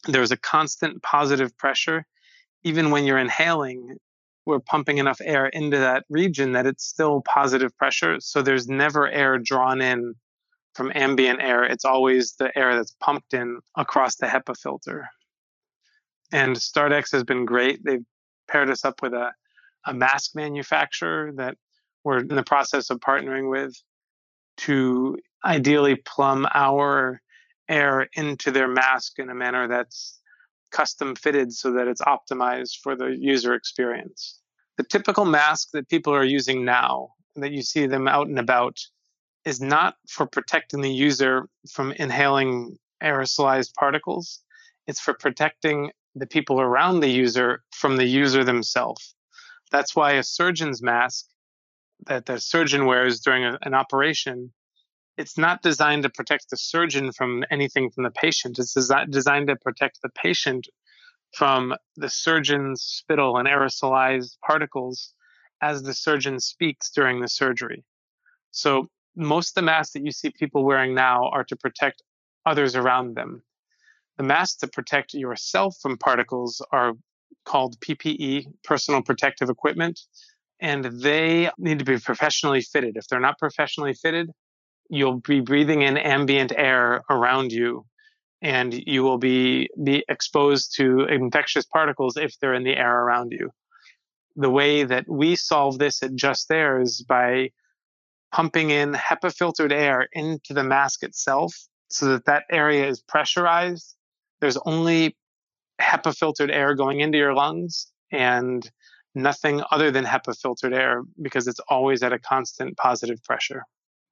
there's 0.07 0.31
a 0.31 0.37
constant 0.37 1.01
positive 1.01 1.57
pressure. 1.57 2.05
Even 2.63 2.91
when 2.91 3.05
you're 3.05 3.17
inhaling, 3.17 3.97
we're 4.45 4.59
pumping 4.59 4.97
enough 4.97 5.19
air 5.23 5.47
into 5.47 5.77
that 5.77 6.05
region 6.09 6.53
that 6.53 6.65
it's 6.65 6.85
still 6.85 7.21
positive 7.21 7.75
pressure. 7.77 8.17
So 8.19 8.41
there's 8.41 8.67
never 8.67 9.07
air 9.07 9.37
drawn 9.37 9.81
in 9.81 10.15
from 10.77 10.91
ambient 10.93 11.41
air. 11.41 11.63
It's 11.63 11.83
always 11.83 12.35
the 12.35 12.55
air 12.57 12.75
that's 12.75 12.95
pumped 13.01 13.33
in 13.33 13.59
across 13.75 14.15
the 14.15 14.27
HEPA 14.27 14.55
filter. 14.57 15.09
And 16.31 16.55
StartX 16.55 17.11
has 17.13 17.23
been 17.23 17.45
great. 17.45 17.83
They've 17.83 18.05
paired 18.47 18.69
us 18.69 18.85
up 18.85 19.01
with 19.01 19.13
a, 19.13 19.31
a 19.87 19.93
mask 19.93 20.35
manufacturer 20.35 21.31
that 21.37 21.57
we're 22.03 22.19
in 22.19 22.27
the 22.27 22.43
process 22.43 22.91
of 22.91 22.99
partnering 22.99 23.49
with 23.49 23.75
to 24.57 25.17
ideally 25.43 25.95
plumb 25.95 26.47
our 26.53 27.21
air 27.67 28.07
into 28.13 28.51
their 28.51 28.67
mask 28.67 29.17
in 29.17 29.29
a 29.29 29.35
manner 29.35 29.67
that's 29.67 30.19
custom 30.71 31.15
fitted 31.15 31.51
so 31.51 31.71
that 31.71 31.87
it's 31.87 32.01
optimized 32.01 32.77
for 32.83 32.95
the 32.95 33.17
user 33.19 33.55
experience. 33.55 34.39
The 34.77 34.83
typical 34.83 35.25
mask 35.25 35.69
that 35.73 35.89
people 35.89 36.13
are 36.13 36.23
using 36.23 36.63
now, 36.63 37.09
that 37.35 37.51
you 37.51 37.63
see 37.63 37.87
them 37.87 38.07
out 38.07 38.27
and 38.27 38.37
about, 38.37 38.77
is 39.47 39.61
not 39.61 39.95
for 40.09 40.25
protecting 40.25 40.81
the 40.81 40.91
user 40.91 41.47
from 41.71 41.93
inhaling 41.93 42.77
aerosolized 43.01 43.73
particles. 43.75 44.41
It's 44.87 44.99
for 44.99 45.13
protecting 45.13 45.91
the 46.15 46.27
people 46.27 46.59
around 46.59 46.99
the 46.99 47.09
user 47.09 47.63
from 47.71 47.95
the 47.95 48.05
user 48.05 48.43
themselves. 48.43 49.15
That's 49.71 49.95
why 49.95 50.13
a 50.13 50.23
surgeon's 50.23 50.83
mask 50.83 51.27
that 52.07 52.25
the 52.25 52.41
surgeon 52.41 52.87
wears 52.87 53.21
during 53.21 53.45
a, 53.45 53.57
an 53.61 53.73
operation, 53.73 54.51
it's 55.17 55.37
not 55.37 55.61
designed 55.61 56.03
to 56.03 56.09
protect 56.09 56.49
the 56.49 56.57
surgeon 56.57 57.13
from 57.13 57.45
anything 57.49 57.89
from 57.89 58.03
the 58.03 58.11
patient. 58.11 58.59
It's 58.59 58.73
designed 59.09 59.47
to 59.47 59.55
protect 59.55 59.99
the 60.03 60.09
patient 60.09 60.67
from 61.33 61.73
the 61.95 62.09
surgeon's 62.09 62.81
spittle 62.81 63.37
and 63.37 63.47
aerosolized 63.47 64.35
particles 64.45 65.13
as 65.61 65.83
the 65.83 65.93
surgeon 65.93 66.41
speaks 66.41 66.91
during 66.91 67.21
the 67.21 67.29
surgery. 67.29 67.85
So 68.51 68.89
most 69.17 69.49
of 69.49 69.55
the 69.55 69.61
masks 69.63 69.93
that 69.93 70.05
you 70.05 70.11
see 70.11 70.29
people 70.29 70.63
wearing 70.63 70.93
now 70.93 71.29
are 71.29 71.43
to 71.45 71.55
protect 71.55 72.03
others 72.45 72.75
around 72.75 73.15
them. 73.15 73.43
The 74.17 74.23
masks 74.23 74.61
that 74.61 74.73
protect 74.73 75.13
yourself 75.13 75.75
from 75.81 75.97
particles 75.97 76.65
are 76.71 76.93
called 77.45 77.79
PPE, 77.79 78.45
personal 78.63 79.01
protective 79.01 79.49
equipment, 79.49 79.99
and 80.59 80.85
they 80.85 81.49
need 81.57 81.79
to 81.79 81.85
be 81.85 81.99
professionally 81.99 82.61
fitted. 82.61 82.97
If 82.97 83.07
they're 83.07 83.19
not 83.19 83.37
professionally 83.37 83.93
fitted, 83.93 84.31
you'll 84.89 85.19
be 85.19 85.41
breathing 85.41 85.81
in 85.81 85.97
ambient 85.97 86.53
air 86.55 87.01
around 87.09 87.51
you 87.51 87.85
and 88.41 88.73
you 88.73 89.03
will 89.03 89.17
be 89.17 89.69
be 89.83 90.03
exposed 90.07 90.75
to 90.77 91.01
infectious 91.01 91.65
particles 91.65 92.17
if 92.17 92.39
they're 92.39 92.53
in 92.53 92.63
the 92.63 92.77
air 92.77 93.03
around 93.03 93.31
you. 93.31 93.49
The 94.35 94.49
way 94.49 94.83
that 94.83 95.09
we 95.09 95.35
solve 95.35 95.79
this 95.79 96.03
at 96.03 96.15
Just 96.15 96.51
Air 96.51 96.79
is 96.79 97.01
by 97.01 97.49
pumping 98.31 98.69
in 98.69 98.93
HEPA 98.93 99.33
filtered 99.33 99.71
air 99.71 100.07
into 100.13 100.53
the 100.53 100.63
mask 100.63 101.03
itself 101.03 101.55
so 101.89 102.07
that 102.07 102.25
that 102.25 102.43
area 102.51 102.87
is 102.87 103.01
pressurized. 103.01 103.95
There's 104.41 104.57
only 104.65 105.15
HEPA 105.81 106.15
filtered 106.15 106.51
air 106.51 106.75
going 106.75 106.99
into 106.99 107.17
your 107.17 107.33
lungs 107.33 107.87
and 108.11 108.69
nothing 109.15 109.61
other 109.71 109.91
than 109.91 110.05
HEPA 110.05 110.39
filtered 110.39 110.73
air 110.73 111.01
because 111.21 111.47
it's 111.47 111.59
always 111.69 112.03
at 112.03 112.13
a 112.13 112.19
constant 112.19 112.77
positive 112.77 113.23
pressure. 113.23 113.63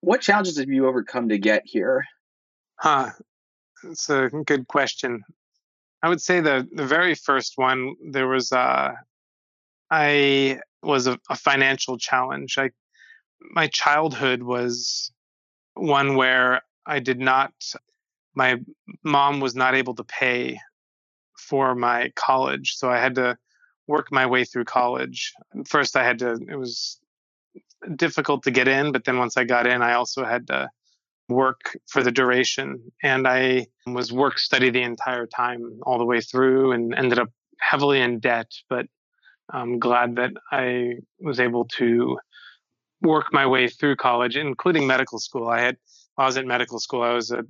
What 0.02 0.22
challenges 0.22 0.58
have 0.60 0.70
you 0.70 0.88
overcome 0.88 1.30
to 1.30 1.38
get 1.38 1.64
here? 1.66 2.06
Huh. 2.80 3.12
It's 3.84 4.10
a 4.10 4.30
good 4.46 4.68
question. 4.68 5.24
I 6.02 6.10
would 6.10 6.22
say 6.22 6.40
the 6.40 6.68
the 6.72 6.86
very 6.86 7.16
first 7.16 7.54
one 7.56 7.96
there 8.12 8.28
was 8.28 8.52
uh, 8.52 8.92
I 9.90 10.60
was 10.84 11.08
a, 11.08 11.18
a 11.30 11.36
financial 11.36 11.98
challenge. 11.98 12.58
I 12.58 12.72
my 13.52 13.68
childhood 13.68 14.44
was 14.44 15.12
one 15.74 16.16
where 16.16 16.62
I 16.86 17.00
did 17.00 17.20
not 17.20 17.54
my 18.36 18.60
mom 19.04 19.40
was 19.40 19.56
not 19.56 19.76
able 19.76 19.96
to 19.96 20.04
pay 20.04 20.60
for 21.38 21.74
my 21.74 22.12
college, 22.16 22.76
so 22.76 22.90
I 22.90 23.00
had 23.00 23.16
to 23.16 23.38
work 23.88 24.12
my 24.12 24.26
way 24.26 24.44
through 24.44 24.66
college. 24.66 25.34
First, 25.66 25.96
I 25.96 26.04
had 26.04 26.20
to. 26.20 26.34
It 26.50 26.58
was 26.58 27.00
difficult 27.96 28.44
to 28.44 28.52
get 28.52 28.68
in, 28.68 28.92
but 28.92 29.06
then 29.06 29.18
once 29.18 29.38
I 29.38 29.44
got 29.44 29.68
in, 29.68 29.82
I 29.82 29.94
also 29.94 30.26
had 30.26 30.48
to 30.48 30.70
work 31.30 31.78
for 31.88 32.04
the 32.04 32.12
duration. 32.12 32.92
And 33.02 33.28
I 33.28 33.68
was 33.88 34.12
work 34.12 34.38
study 34.38 34.70
the 34.70 34.82
entire 34.82 35.28
time, 35.28 35.80
all 35.84 35.98
the 35.98 36.06
way 36.06 36.22
through, 36.22 36.74
and 36.74 36.94
ended 36.94 37.20
up 37.20 37.30
heavily 37.60 38.02
in 38.02 38.20
debt. 38.20 38.52
But 38.70 38.88
I'm 39.50 39.80
glad 39.80 40.16
that 40.18 40.32
I 40.52 40.96
was 41.20 41.40
able 41.40 41.66
to 41.78 42.18
work 43.02 43.32
my 43.32 43.46
way 43.46 43.68
through 43.68 43.96
college, 43.98 44.36
including 44.36 44.88
medical 44.88 45.20
school. 45.20 45.48
I 45.48 45.62
had, 45.62 45.78
while 46.16 46.26
I 46.26 46.28
was 46.28 46.38
at 46.38 46.46
medical 46.46 46.80
school, 46.80 47.02
I 47.02 47.14
was 47.14 47.32
a 47.32 47.44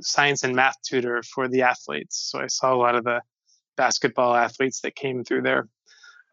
science 0.00 0.44
and 0.44 0.54
math 0.54 0.76
tutor 0.82 1.22
for 1.22 1.48
the 1.48 1.62
athletes. 1.62 2.30
So 2.30 2.40
I 2.40 2.46
saw 2.46 2.74
a 2.74 2.76
lot 2.76 2.94
of 2.94 3.04
the 3.04 3.20
basketball 3.76 4.34
athletes 4.34 4.80
that 4.82 4.94
came 4.94 5.24
through 5.24 5.42
there. 5.42 5.68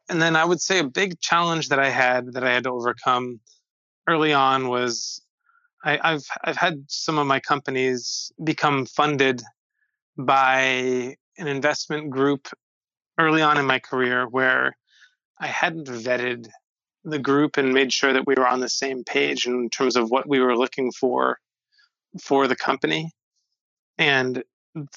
And 0.09 0.21
then 0.21 0.35
I 0.35 0.45
would 0.45 0.61
say 0.61 0.79
a 0.79 0.83
big 0.83 1.19
challenge 1.19 1.69
that 1.69 1.79
I 1.79 1.89
had 1.89 2.33
that 2.33 2.43
I 2.43 2.53
had 2.53 2.63
to 2.63 2.71
overcome 2.71 3.39
early 4.07 4.33
on 4.33 4.67
was 4.69 5.21
I, 5.83 6.11
have 6.11 6.23
I've 6.43 6.57
had 6.57 6.85
some 6.87 7.17
of 7.17 7.27
my 7.27 7.39
companies 7.39 8.31
become 8.43 8.85
funded 8.85 9.41
by 10.17 11.15
an 11.37 11.47
investment 11.47 12.09
group 12.09 12.47
early 13.19 13.41
on 13.41 13.57
in 13.57 13.65
my 13.65 13.79
career 13.79 14.27
where 14.27 14.75
I 15.39 15.47
hadn't 15.47 15.87
vetted 15.87 16.49
the 17.07 17.19
group 17.19 17.57
and 17.57 17.73
made 17.73 17.93
sure 17.93 18.13
that 18.13 18.27
we 18.27 18.35
were 18.35 18.47
on 18.47 18.59
the 18.59 18.69
same 18.69 19.03
page 19.03 19.47
in 19.47 19.69
terms 19.69 19.95
of 19.95 20.11
what 20.11 20.27
we 20.27 20.39
were 20.39 20.57
looking 20.57 20.91
for 20.91 21.39
for 22.21 22.47
the 22.47 22.55
company. 22.55 23.11
And 23.97 24.43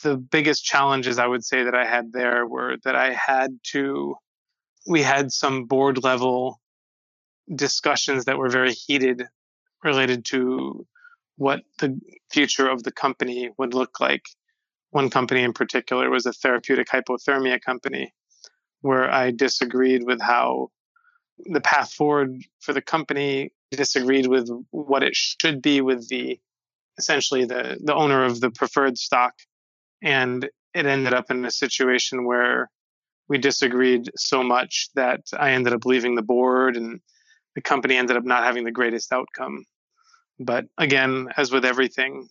the 0.02 0.16
biggest 0.16 0.64
challenges 0.64 1.18
I 1.18 1.26
would 1.26 1.44
say 1.44 1.64
that 1.64 1.74
I 1.74 1.86
had 1.86 2.12
there 2.12 2.46
were 2.46 2.76
that 2.84 2.96
I 2.96 3.12
had 3.12 3.58
to 3.72 4.16
we 4.86 5.02
had 5.02 5.30
some 5.32 5.64
board 5.64 6.02
level 6.02 6.60
discussions 7.54 8.24
that 8.24 8.38
were 8.38 8.48
very 8.48 8.72
heated 8.72 9.26
related 9.84 10.24
to 10.26 10.86
what 11.36 11.62
the 11.78 11.98
future 12.30 12.68
of 12.68 12.82
the 12.82 12.92
company 12.92 13.50
would 13.56 13.72
look 13.74 14.00
like. 14.00 14.24
One 14.90 15.10
company 15.10 15.42
in 15.42 15.52
particular 15.52 16.10
was 16.10 16.26
a 16.26 16.32
therapeutic 16.32 16.88
hypothermia 16.88 17.60
company, 17.62 18.12
where 18.80 19.10
I 19.10 19.30
disagreed 19.30 20.02
with 20.04 20.20
how 20.20 20.70
the 21.46 21.60
path 21.60 21.92
forward 21.92 22.42
for 22.60 22.72
the 22.72 22.82
company 22.82 23.52
disagreed 23.70 24.26
with 24.26 24.48
what 24.70 25.02
it 25.02 25.14
should 25.14 25.62
be 25.62 25.80
with 25.80 26.08
the 26.08 26.38
essentially 26.98 27.44
the 27.44 27.78
the 27.82 27.94
owner 27.94 28.24
of 28.24 28.40
the 28.40 28.50
preferred 28.50 28.98
stock 28.98 29.34
and 30.02 30.44
it 30.74 30.86
ended 30.86 31.12
up 31.12 31.30
in 31.30 31.44
a 31.44 31.50
situation 31.50 32.24
where 32.24 32.70
we 33.28 33.38
disagreed 33.38 34.10
so 34.16 34.42
much 34.42 34.88
that 34.94 35.20
I 35.38 35.52
ended 35.52 35.72
up 35.72 35.84
leaving 35.84 36.14
the 36.14 36.22
board 36.22 36.76
and 36.76 37.00
the 37.54 37.60
company 37.60 37.96
ended 37.96 38.16
up 38.16 38.24
not 38.24 38.44
having 38.44 38.64
the 38.64 38.72
greatest 38.72 39.12
outcome. 39.12 39.64
But 40.38 40.66
again, 40.78 41.28
as 41.36 41.52
with 41.52 41.64
everything, 41.64 42.28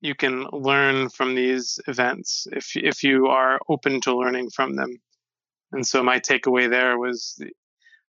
you 0.00 0.14
can 0.14 0.46
learn 0.52 1.08
from 1.10 1.34
these 1.34 1.78
events 1.86 2.46
if 2.52 2.76
if 2.76 3.02
you 3.02 3.26
are 3.26 3.60
open 3.68 4.00
to 4.02 4.16
learning 4.16 4.50
from 4.50 4.74
them. 4.74 4.90
And 5.72 5.86
so 5.86 6.02
my 6.02 6.18
takeaway 6.18 6.68
there 6.68 6.98
was 6.98 7.40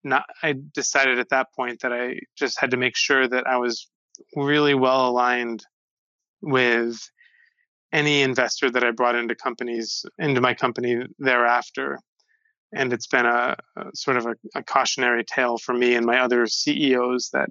not 0.04 0.26
I 0.44 0.56
decided 0.74 1.20
at 1.20 1.30
that 1.30 1.48
point 1.56 1.82
that 1.82 1.94
I 1.94 2.20
just 2.38 2.60
had 2.60 2.72
to 2.72 2.78
make 2.78 2.96
sure 2.96 3.28
that 3.28 3.48
I 3.48 3.58
was 3.58 3.90
really 4.36 4.74
well 4.74 5.10
aligned 5.10 5.66
with 6.42 7.00
any 7.94 8.22
investor 8.22 8.70
that 8.72 8.84
I 8.84 8.92
brought 8.92 9.16
into 9.16 9.36
companies 9.36 10.06
into 10.18 10.42
my 10.42 10.54
company 10.54 11.04
thereafter 11.20 12.00
and 12.74 12.94
it's 12.94 13.08
been 13.08 13.26
a, 13.26 13.56
a 13.76 13.86
sort 13.94 14.18
of 14.18 14.26
a, 14.26 14.36
a, 14.56 14.64
cautionary 14.64 15.24
tale 15.24 15.58
for 15.58 15.74
me 15.74 15.96
and 15.96 16.06
my 16.06 16.20
other 16.20 16.48
CEOs 16.48 17.30
that 17.34 17.50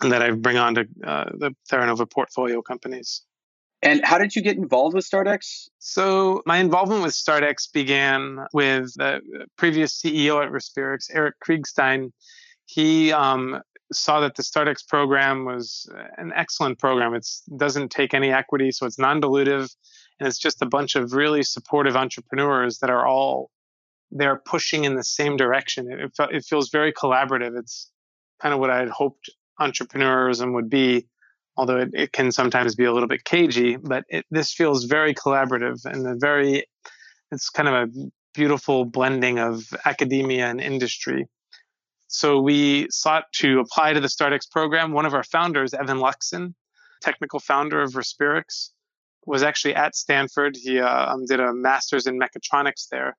that 0.00 0.22
I 0.22 0.30
bring 0.30 0.56
on 0.56 0.74
to 0.76 0.86
uh, 1.04 1.30
the 1.34 1.54
Theranova 1.70 2.10
portfolio 2.10 2.62
companies. 2.62 3.22
And 3.82 4.04
how 4.04 4.18
did 4.18 4.36
you 4.36 4.42
get 4.42 4.56
involved 4.56 4.94
with 4.94 5.08
StartX? 5.08 5.68
So 5.78 6.42
my 6.44 6.58
involvement 6.58 7.02
with 7.02 7.14
StartX 7.14 7.72
began 7.72 8.46
with 8.52 8.92
the 8.94 9.20
previous 9.56 9.98
CEO 10.00 10.44
at 10.44 10.50
Respirix, 10.50 11.06
Eric 11.12 11.36
Kriegstein. 11.46 12.12
He 12.66 13.10
um, 13.12 13.60
saw 13.92 14.20
that 14.20 14.36
the 14.36 14.42
StartX 14.42 14.86
program 14.86 15.46
was 15.46 15.90
an 16.18 16.32
excellent 16.36 16.78
program. 16.78 17.14
It 17.14 17.26
doesn't 17.56 17.90
take 17.90 18.12
any 18.12 18.30
equity, 18.30 18.70
so 18.70 18.84
it's 18.84 18.98
non-dilutive, 18.98 19.74
and 20.18 20.28
it's 20.28 20.38
just 20.38 20.60
a 20.60 20.66
bunch 20.66 20.94
of 20.94 21.14
really 21.14 21.42
supportive 21.42 21.96
entrepreneurs 21.96 22.78
that 22.78 22.90
are 22.90 23.06
all 23.06 23.50
they're 24.12 24.36
pushing 24.44 24.84
in 24.84 24.96
the 24.96 25.04
same 25.04 25.36
direction. 25.36 25.90
It, 25.90 26.00
it, 26.00 26.28
it 26.32 26.44
feels 26.44 26.70
very 26.70 26.92
collaborative. 26.92 27.58
It's 27.58 27.90
kind 28.42 28.52
of 28.52 28.60
what 28.60 28.70
I 28.70 28.78
had 28.78 28.88
hoped 28.88 29.30
entrepreneurism 29.60 30.54
would 30.54 30.70
be, 30.70 31.06
although 31.56 31.78
it, 31.78 31.90
it 31.92 32.12
can 32.12 32.32
sometimes 32.32 32.74
be 32.74 32.84
a 32.84 32.92
little 32.92 33.08
bit 33.08 33.24
cagey. 33.24 33.76
But 33.76 34.04
this 34.30 34.52
feels 34.52 34.84
very 34.84 35.14
collaborative 35.14 35.84
and 35.84 36.06
a 36.06 36.14
very, 36.16 36.66
it's 37.30 37.50
kind 37.50 37.68
of 37.68 37.74
a 37.74 37.88
beautiful 38.34 38.84
blending 38.84 39.38
of 39.38 39.64
academia 39.84 40.46
and 40.46 40.60
industry. 40.60 41.26
So 42.08 42.40
we 42.40 42.88
sought 42.90 43.24
to 43.34 43.60
apply 43.60 43.92
to 43.92 44.00
the 44.00 44.08
StartX 44.08 44.50
program. 44.50 44.92
One 44.92 45.06
of 45.06 45.14
our 45.14 45.22
founders, 45.22 45.74
Evan 45.74 45.98
Luxon, 45.98 46.54
technical 47.00 47.38
founder 47.38 47.82
of 47.82 47.92
Respirix, 47.92 48.70
was 49.26 49.42
actually 49.42 49.74
at 49.74 49.94
Stanford. 49.94 50.56
He 50.56 50.80
uh, 50.80 51.12
um, 51.12 51.26
did 51.26 51.40
a 51.40 51.52
master's 51.52 52.06
in 52.06 52.18
mechatronics 52.18 52.88
there 52.90 53.16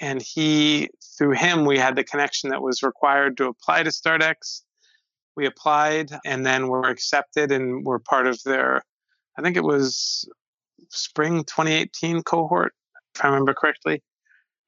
and 0.00 0.22
he 0.22 0.88
through 1.16 1.32
him 1.32 1.64
we 1.64 1.78
had 1.78 1.96
the 1.96 2.04
connection 2.04 2.50
that 2.50 2.62
was 2.62 2.82
required 2.82 3.36
to 3.36 3.46
apply 3.46 3.82
to 3.82 3.90
startx 3.90 4.62
we 5.36 5.46
applied 5.46 6.10
and 6.24 6.44
then 6.44 6.68
were 6.68 6.88
accepted 6.88 7.52
and 7.52 7.84
were 7.84 7.98
part 7.98 8.26
of 8.26 8.42
their 8.44 8.82
i 9.38 9.42
think 9.42 9.56
it 9.56 9.64
was 9.64 10.28
spring 10.90 11.44
2018 11.44 12.22
cohort 12.22 12.72
if 13.14 13.24
i 13.24 13.28
remember 13.28 13.54
correctly. 13.54 14.02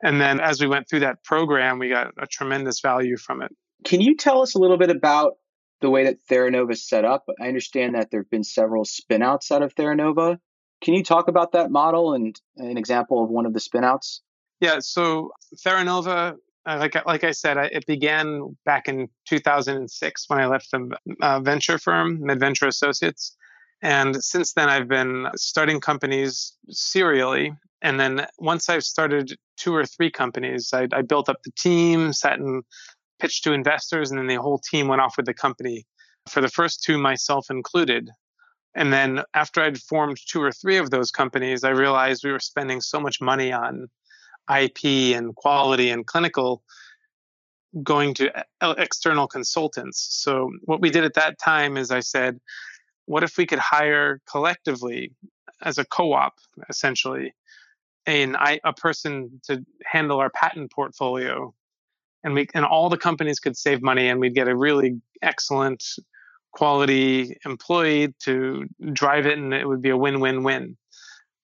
And 0.03 0.21
then 0.21 0.39
as 0.39 0.61
we 0.61 0.67
went 0.67 0.89
through 0.89 1.01
that 1.01 1.25
program 1.25 1.79
we 1.79 1.89
got 1.89 2.13
a 2.19 2.27
tremendous 2.27 2.81
value 2.81 3.17
from 3.17 3.41
it. 3.43 3.51
Can 3.85 4.01
you 4.01 4.17
tell 4.17 4.43
us 4.43 4.55
a 4.55 4.59
little 4.59 4.77
bit 4.77 4.91
about 4.91 5.35
the 5.81 5.91
way 5.91 6.05
that 6.05 6.19
theranova 6.31 6.73
is 6.73 6.87
set 6.87 7.05
up? 7.05 7.25
I 7.41 7.49
understand 7.49 7.95
that 7.95 8.11
there 8.11 8.21
have 8.21 8.31
been 8.31 8.45
several 8.45 8.85
spinouts 8.85 9.51
out 9.51 9.63
of 9.63 9.75
theranova. 9.75 10.39
Can 10.83 10.95
you 10.95 11.03
talk 11.03 11.29
about 11.29 11.53
that 11.53 11.71
model 11.71 12.13
and 12.13 12.39
an 12.57 12.77
example 12.77 13.23
of 13.25 13.31
one 13.31 13.47
of 13.47 13.55
the 13.55 13.61
spinouts? 13.61 14.21
Yeah, 14.61 14.79
so 14.81 15.33
Theranova, 15.57 16.37
like 16.67 17.07
like 17.07 17.25
I 17.25 17.33
said, 17.33 17.57
it 17.59 17.87
began 17.87 18.57
back 18.65 18.89
in 18.89 19.09
2006 19.29 20.25
when 20.29 20.41
I 20.41 20.47
left 20.47 20.71
the 20.71 20.97
uh, 21.21 21.41
venture 21.41 21.79
firm, 21.79 22.21
MedVenture 22.21 22.67
Associates, 22.67 23.37
and 23.83 24.23
since 24.25 24.53
then 24.55 24.69
I've 24.69 24.89
been 24.89 25.29
starting 25.37 25.81
companies 25.81 26.55
serially. 26.71 27.53
And 27.83 28.01
then 28.01 28.27
once 28.39 28.71
I've 28.71 28.83
started 28.83 29.37
two 29.59 29.75
or 29.75 29.85
three 29.85 30.11
companies, 30.11 30.71
I, 30.73 30.89
I 30.93 31.03
built 31.03 31.29
up 31.29 31.43
the 31.45 31.53
team, 31.59 32.15
sat 32.15 32.39
and 32.39 32.65
pitched 33.21 33.45
to 33.45 33.53
investors, 33.53 34.11
and 34.11 34.19
then 34.19 34.27
the 34.27 34.41
whole 34.41 34.59
team 34.59 34.89
went 34.89 35.03
off 35.03 35.19
with 35.19 35.27
the 35.27 35.35
company. 35.35 35.85
For 36.31 36.41
the 36.41 36.49
first 36.49 36.83
two, 36.83 36.97
myself 36.97 37.51
included, 37.51 38.09
and 38.75 38.93
then 38.93 39.23
after 39.35 39.61
I'd 39.61 39.79
formed 39.79 40.17
two 40.27 40.43
or 40.43 40.51
three 40.51 40.79
of 40.79 40.91
those 40.91 41.11
companies, 41.11 41.63
I 41.63 41.71
realized 41.71 42.25
we 42.25 42.33
were 42.33 42.41
spending 42.41 42.81
so 42.81 42.99
much 42.99 43.21
money 43.21 43.53
on 43.53 43.89
IP 44.51 45.17
and 45.17 45.35
quality 45.35 45.91
and 45.91 46.07
clinical 46.07 46.63
going 47.83 48.15
to 48.15 48.31
eh, 48.37 48.75
external 48.79 49.27
consultants. 49.27 50.07
So 50.11 50.51
what 50.63 50.81
we 50.81 50.91
did 50.91 51.05
at 51.05 51.15
that 51.15 51.39
time 51.39 51.77
is 51.77 51.91
I 51.91 52.01
said, 52.01 52.41
what 53.07 53.23
if 53.23 53.37
we 53.37 53.47
could 53.47 53.59
hire 53.59 54.21
collectively 54.31 55.13
as 55.63 55.79
a 55.79 55.85
co-op 55.85 56.35
essentially 56.69 57.35
an, 58.07 58.37
a 58.65 58.73
person 58.73 59.41
to 59.45 59.65
handle 59.85 60.19
our 60.19 60.31
patent 60.31 60.71
portfolio 60.71 61.55
and 62.23 62.35
we 62.35 62.49
and 62.55 62.65
all 62.65 62.89
the 62.89 62.99
companies 62.99 63.41
could 63.41 63.57
save 63.57 63.83
money 63.83 64.09
and 64.09 64.21
we'd 64.21 64.35
get 64.35 64.49
a 64.49 64.57
really 64.57 65.01
excellent 65.23 65.85
quality 66.53 67.37
employee 67.45 68.15
to 68.21 68.67
drive 68.93 69.27
it 69.27 69.39
and 69.39 69.53
it 69.53 69.67
would 69.67 69.83
be 69.83 69.91
a 69.91 69.97
win-win-win. 69.97 70.77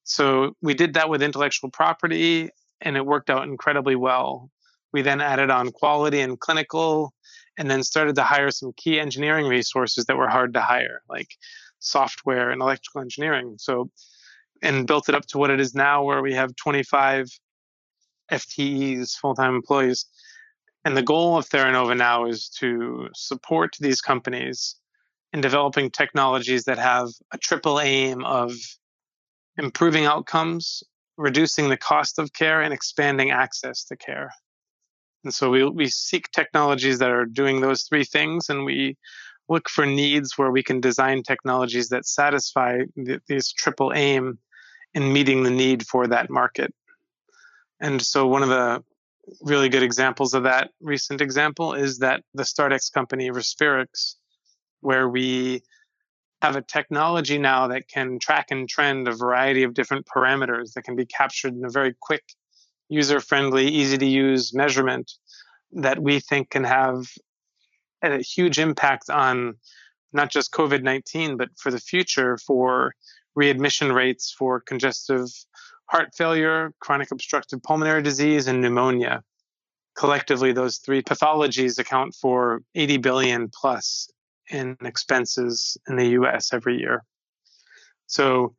So 0.04 0.56
we 0.62 0.74
did 0.74 0.94
that 0.94 1.08
with 1.08 1.22
intellectual 1.22 1.70
property 1.70 2.50
and 2.80 2.96
it 2.96 3.06
worked 3.06 3.30
out 3.30 3.44
incredibly 3.44 3.96
well. 3.96 4.50
We 4.92 5.02
then 5.02 5.20
added 5.20 5.50
on 5.50 5.70
quality 5.70 6.20
and 6.20 6.38
clinical, 6.38 7.14
and 7.58 7.70
then 7.70 7.82
started 7.82 8.14
to 8.16 8.22
hire 8.22 8.50
some 8.50 8.72
key 8.76 8.98
engineering 8.98 9.46
resources 9.46 10.06
that 10.06 10.16
were 10.16 10.28
hard 10.28 10.54
to 10.54 10.60
hire, 10.60 11.02
like 11.08 11.36
software 11.78 12.50
and 12.50 12.62
electrical 12.62 13.00
engineering. 13.00 13.56
So 13.58 13.90
and 14.62 14.86
built 14.86 15.08
it 15.08 15.14
up 15.14 15.26
to 15.26 15.38
what 15.38 15.50
it 15.50 15.60
is 15.60 15.74
now, 15.74 16.02
where 16.02 16.22
we 16.22 16.34
have 16.34 16.54
25 16.56 17.28
FTEs, 18.30 19.12
full 19.16 19.34
time 19.34 19.54
employees. 19.54 20.06
And 20.84 20.96
the 20.96 21.02
goal 21.02 21.36
of 21.36 21.48
Theranova 21.48 21.96
now 21.96 22.26
is 22.26 22.48
to 22.60 23.08
support 23.14 23.76
these 23.80 24.00
companies 24.00 24.76
in 25.32 25.40
developing 25.40 25.90
technologies 25.90 26.64
that 26.64 26.78
have 26.78 27.08
a 27.32 27.38
triple 27.38 27.80
aim 27.80 28.24
of 28.24 28.52
improving 29.56 30.06
outcomes, 30.06 30.82
reducing 31.20 31.68
the 31.68 31.76
cost 31.76 32.18
of 32.18 32.32
care, 32.32 32.62
and 32.62 32.72
expanding 32.72 33.30
access 33.30 33.84
to 33.84 33.96
care. 33.96 34.32
And 35.22 35.34
so 35.34 35.50
we, 35.50 35.68
we 35.68 35.86
seek 35.86 36.30
technologies 36.30 36.98
that 36.98 37.10
are 37.10 37.26
doing 37.26 37.60
those 37.60 37.82
three 37.82 38.04
things, 38.04 38.48
and 38.48 38.64
we 38.64 38.96
look 39.48 39.68
for 39.68 39.84
needs 39.84 40.38
where 40.38 40.50
we 40.50 40.62
can 40.62 40.80
design 40.80 41.22
technologies 41.22 41.88
that 41.90 42.06
satisfy 42.06 42.78
th- 42.96 43.20
this 43.28 43.52
triple 43.52 43.92
aim 43.94 44.38
in 44.94 45.12
meeting 45.12 45.42
the 45.42 45.50
need 45.50 45.86
for 45.86 46.06
that 46.06 46.30
market. 46.30 46.72
And 47.80 48.00
so 48.00 48.26
one 48.26 48.42
of 48.42 48.48
the 48.48 48.82
really 49.42 49.68
good 49.68 49.82
examples 49.82 50.34
of 50.34 50.44
that 50.44 50.70
recent 50.80 51.20
example 51.20 51.74
is 51.74 51.98
that 51.98 52.22
the 52.34 52.44
StartX 52.44 52.92
company 52.92 53.30
Respirix, 53.30 54.14
where 54.80 55.08
we 55.08 55.62
have 56.42 56.56
a 56.56 56.62
technology 56.62 57.38
now 57.38 57.68
that 57.68 57.88
can 57.88 58.18
track 58.18 58.46
and 58.50 58.68
trend 58.68 59.06
a 59.08 59.12
variety 59.12 59.62
of 59.62 59.74
different 59.74 60.06
parameters 60.06 60.72
that 60.72 60.82
can 60.82 60.96
be 60.96 61.06
captured 61.06 61.54
in 61.54 61.64
a 61.64 61.70
very 61.70 61.94
quick, 62.00 62.24
user 62.88 63.20
friendly, 63.20 63.68
easy 63.68 63.98
to 63.98 64.06
use 64.06 64.54
measurement 64.54 65.12
that 65.72 66.02
we 66.02 66.18
think 66.18 66.50
can 66.50 66.64
have 66.64 67.04
a 68.02 68.18
huge 68.18 68.58
impact 68.58 69.10
on 69.10 69.54
not 70.12 70.30
just 70.30 70.52
COVID 70.52 70.82
19, 70.82 71.36
but 71.36 71.50
for 71.56 71.70
the 71.70 71.78
future 71.78 72.38
for 72.38 72.94
readmission 73.34 73.92
rates 73.92 74.34
for 74.36 74.60
congestive 74.60 75.28
heart 75.86 76.10
failure, 76.16 76.72
chronic 76.80 77.10
obstructive 77.10 77.62
pulmonary 77.62 78.02
disease, 78.02 78.46
and 78.46 78.60
pneumonia. 78.60 79.22
Collectively, 79.96 80.52
those 80.52 80.78
three 80.78 81.02
pathologies 81.02 81.78
account 81.78 82.14
for 82.14 82.62
80 82.74 82.98
billion 82.98 83.50
plus 83.52 84.08
in 84.50 84.76
expenses 84.84 85.76
in 85.88 85.96
the 85.96 86.08
US 86.20 86.52
every 86.52 86.78
year. 86.78 87.04
So 88.06 88.54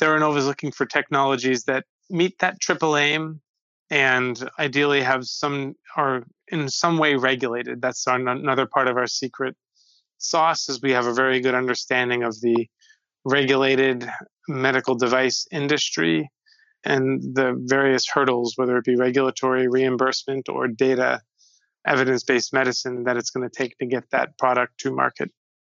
Theranova 0.00 0.38
is 0.38 0.46
looking 0.46 0.72
for 0.72 0.86
technologies 0.86 1.64
that 1.64 1.84
meet 2.10 2.38
that 2.38 2.60
triple 2.60 2.96
aim 2.96 3.40
and 3.90 4.48
ideally 4.58 5.02
have 5.02 5.24
some 5.24 5.74
are 5.96 6.24
in 6.48 6.68
some 6.68 6.98
way 6.98 7.14
regulated. 7.14 7.80
That's 7.82 8.06
our, 8.06 8.16
another 8.16 8.66
part 8.66 8.88
of 8.88 8.96
our 8.96 9.06
secret 9.06 9.56
sauce 10.18 10.68
is 10.68 10.80
we 10.80 10.92
have 10.92 11.06
a 11.06 11.14
very 11.14 11.40
good 11.40 11.54
understanding 11.54 12.22
of 12.22 12.40
the 12.40 12.68
regulated 13.24 14.08
medical 14.48 14.94
device 14.94 15.46
industry 15.50 16.30
and 16.84 17.22
the 17.34 17.54
various 17.66 18.08
hurdles, 18.08 18.54
whether 18.56 18.76
it 18.76 18.84
be 18.84 18.96
regulatory, 18.96 19.68
reimbursement, 19.68 20.48
or 20.48 20.66
data 20.68 21.20
evidence 21.86 22.24
based 22.24 22.52
medicine 22.52 23.04
that 23.04 23.16
it's 23.16 23.30
going 23.30 23.48
to 23.48 23.54
take 23.54 23.76
to 23.78 23.86
get 23.86 24.10
that 24.10 24.38
product 24.38 24.78
to 24.80 24.92
market. 24.92 25.30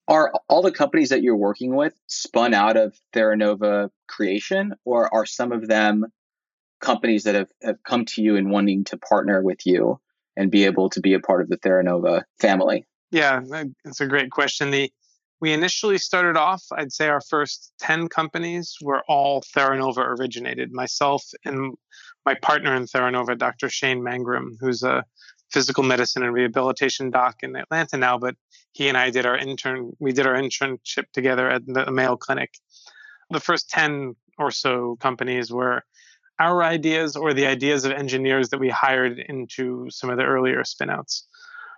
Are 0.08 0.34
all 0.48 0.64
the 0.64 0.72
companies 0.72 1.10
that 1.10 1.22
you're 1.22 1.36
working 1.36 1.76
with 1.76 1.94
spun 2.08 2.54
out 2.54 2.78
of 2.78 2.98
Theranova 3.14 3.90
creation, 4.08 4.74
or 4.84 5.14
are 5.14 5.26
some 5.26 5.52
of 5.52 5.68
them 5.68 6.06
companies 6.82 7.24
that 7.26 7.36
have, 7.36 7.50
have 7.62 7.84
come 7.84 8.06
to 8.06 8.22
you 8.22 8.36
and 8.36 8.50
wanting 8.50 8.86
to 8.86 8.98
partner 8.98 9.42
with 9.44 9.66
you 9.66 10.00
and 10.36 10.50
be 10.50 10.66
able 10.66 10.90
to 10.92 11.02
be 11.02 11.14
a 11.14 11.20
part 11.20 11.42
of 11.42 11.50
the 11.50 11.58
Theranova 11.58 12.24
family? 12.40 12.88
Yeah, 13.12 13.42
that's 13.84 14.02
a 14.02 14.08
great 14.08 14.32
question. 14.32 14.72
The 14.72 14.92
we 15.42 15.54
initially 15.54 15.98
started 15.98 16.38
off, 16.38 16.64
I'd 16.72 16.92
say 16.92 17.08
our 17.08 17.22
first 17.22 17.72
10 17.80 18.10
companies 18.10 18.76
were 18.82 19.04
all 19.08 19.42
Theranova 19.42 20.00
originated. 20.00 20.74
Myself 20.74 21.24
and 21.46 21.76
my 22.26 22.36
partner 22.42 22.76
in 22.76 22.84
Theranova, 22.84 23.38
Dr. 23.38 23.70
Shane 23.70 24.02
Mangrum, 24.02 24.58
who's 24.60 24.84
a 24.84 25.06
physical 25.52 25.84
medicine 25.84 26.24
and 26.24 26.34
rehabilitation 26.34 27.10
doc 27.10 27.38
in 27.42 27.56
Atlanta 27.56 27.98
now, 27.98 28.18
but 28.18 28.36
he 28.74 28.88
and 28.88 28.98
I 28.98 29.10
did 29.10 29.26
our 29.26 29.38
intern, 29.38 29.92
we 30.00 30.12
did 30.12 30.28
our 30.28 30.36
internship 30.36 31.06
together 31.14 31.50
at 31.50 31.66
the 31.66 31.92
Mayo 31.92 32.16
Clinic. 32.16 32.52
The 33.30 33.40
first 33.40 33.70
10 33.70 34.16
or 34.38 34.52
so 34.52 34.98
companies 35.00 35.52
were 35.52 35.84
our 36.40 36.64
ideas 36.64 37.16
or 37.16 37.34
the 37.34 37.46
ideas 37.46 37.84
of 37.84 37.92
engineers 37.92 38.50
that 38.50 38.60
we 38.60 38.70
hired 38.70 39.20
into 39.20 39.90
some 39.90 40.10
of 40.10 40.18
the 40.18 40.24
earlier 40.24 40.64
spinouts. 40.64 41.24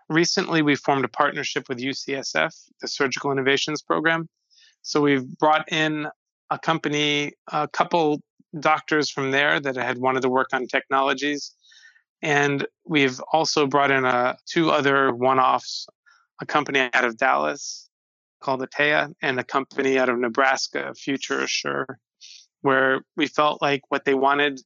Recently, 0.10 0.62
we 0.62 0.76
formed 0.76 1.06
a 1.06 1.10
partnership 1.10 1.68
with 1.68 1.80
UCSF, 1.80 2.54
the 2.82 2.88
Surgical 2.88 3.32
Innovations 3.32 3.82
Program. 3.82 4.28
So 4.82 5.02
we've 5.02 5.26
brought 5.38 5.72
in 5.72 6.08
a 6.50 6.60
company, 6.60 7.32
a 7.52 7.68
couple 7.68 8.22
doctors 8.60 9.10
from 9.10 9.32
there 9.32 9.60
that 9.60 9.78
had 9.78 9.98
wanted 9.98 10.22
to 10.22 10.30
work 10.30 10.50
on 10.54 10.68
technologies 10.68 11.54
and 12.22 12.66
we've 12.86 13.20
also 13.34 13.66
brought 13.68 13.92
in 13.92 14.06
a, 14.06 14.08
uh, 14.08 14.34
two 14.46 14.70
other 14.72 15.14
one 15.14 15.40
offs 15.40 15.88
a 16.42 16.46
company 16.46 16.80
out 16.94 17.06
of 17.06 17.18
Dallas 17.18 17.90
called 18.42 18.62
Atea 18.62 19.14
and 19.22 19.40
a 19.40 19.44
company 19.44 20.00
out 20.00 20.10
of 20.10 20.18
Nebraska, 20.18 20.94
Future 20.96 21.42
Assure, 21.42 22.00
where 22.62 23.02
we 23.16 23.28
felt 23.28 23.62
like 23.62 23.82
what 23.90 24.06
they 24.06 24.16
wanted 24.16 24.60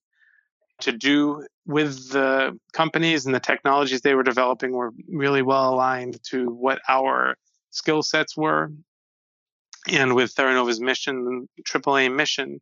to 0.80 0.92
do 0.92 1.46
with 1.66 2.12
the 2.12 2.58
companies 2.74 3.26
and 3.26 3.36
the 3.36 3.40
technologies 3.40 4.02
they 4.02 4.16
were 4.16 4.24
developing 4.24 4.72
were 4.72 4.92
really 5.10 5.42
well 5.42 5.74
aligned 5.74 6.22
to 6.24 6.50
what 6.50 6.80
our 6.88 7.36
skill 7.72 8.04
sets 8.04 8.36
were. 8.36 8.72
And 9.88 10.16
with 10.16 10.34
Theranova's 10.34 10.80
mission, 10.80 11.48
AAA 11.64 12.14
mission 12.14 12.60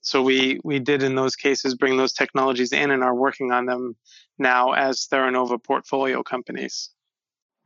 so 0.00 0.22
we 0.22 0.60
we 0.64 0.78
did 0.78 1.02
in 1.02 1.14
those 1.14 1.36
cases 1.36 1.74
bring 1.74 1.96
those 1.96 2.12
technologies 2.12 2.72
in 2.72 2.90
and 2.90 3.02
are 3.02 3.14
working 3.14 3.52
on 3.52 3.66
them 3.66 3.96
now 4.38 4.72
as 4.72 5.06
Theranova 5.12 5.62
portfolio 5.62 6.22
companies. 6.22 6.90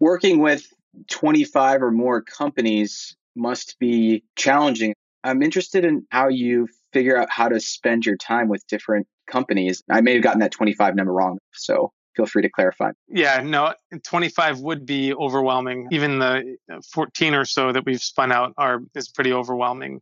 Working 0.01 0.41
with 0.41 0.67
25 1.11 1.83
or 1.83 1.91
more 1.91 2.23
companies 2.23 3.17
must 3.37 3.79
be 3.79 4.25
challenging. 4.37 4.95
I'm 5.25 5.43
interested 5.43 5.85
in 5.85 6.07
how 6.11 6.29
you 6.29 6.69
figure 6.93 7.17
out 7.17 7.31
how 7.31 7.49
to 7.49 7.61
spend 7.61 8.05
your 8.05 8.17
time 8.17 8.49
with 8.49 8.67
different 8.67 9.07
companies. 9.27 9.83
I 9.91 10.01
may 10.01 10.15
have 10.15 10.23
gotten 10.23 10.41
that 10.41 10.51
25 10.51 10.95
number 10.95 11.13
wrong, 11.13 11.39
so 11.53 11.93
feel 12.17 12.27
free 12.27 12.43
to 12.43 12.51
clarify. 12.51 12.91
Yeah, 13.09 13.41
no, 13.43 13.75
25 14.05 14.61
would 14.61 14.85
be 14.85 15.15
overwhelming. 15.15 15.89
Even 15.91 16.19
the 16.19 16.57
uh, 16.71 16.81
14 16.93 17.35
or 17.35 17.45
so 17.45 17.73
that 17.73 17.87
we've 17.87 18.03
spun 18.03 18.33
out 18.33 18.53
are 18.57 18.81
is 18.95 19.09
pretty 19.09 19.33
overwhelming. 19.33 20.01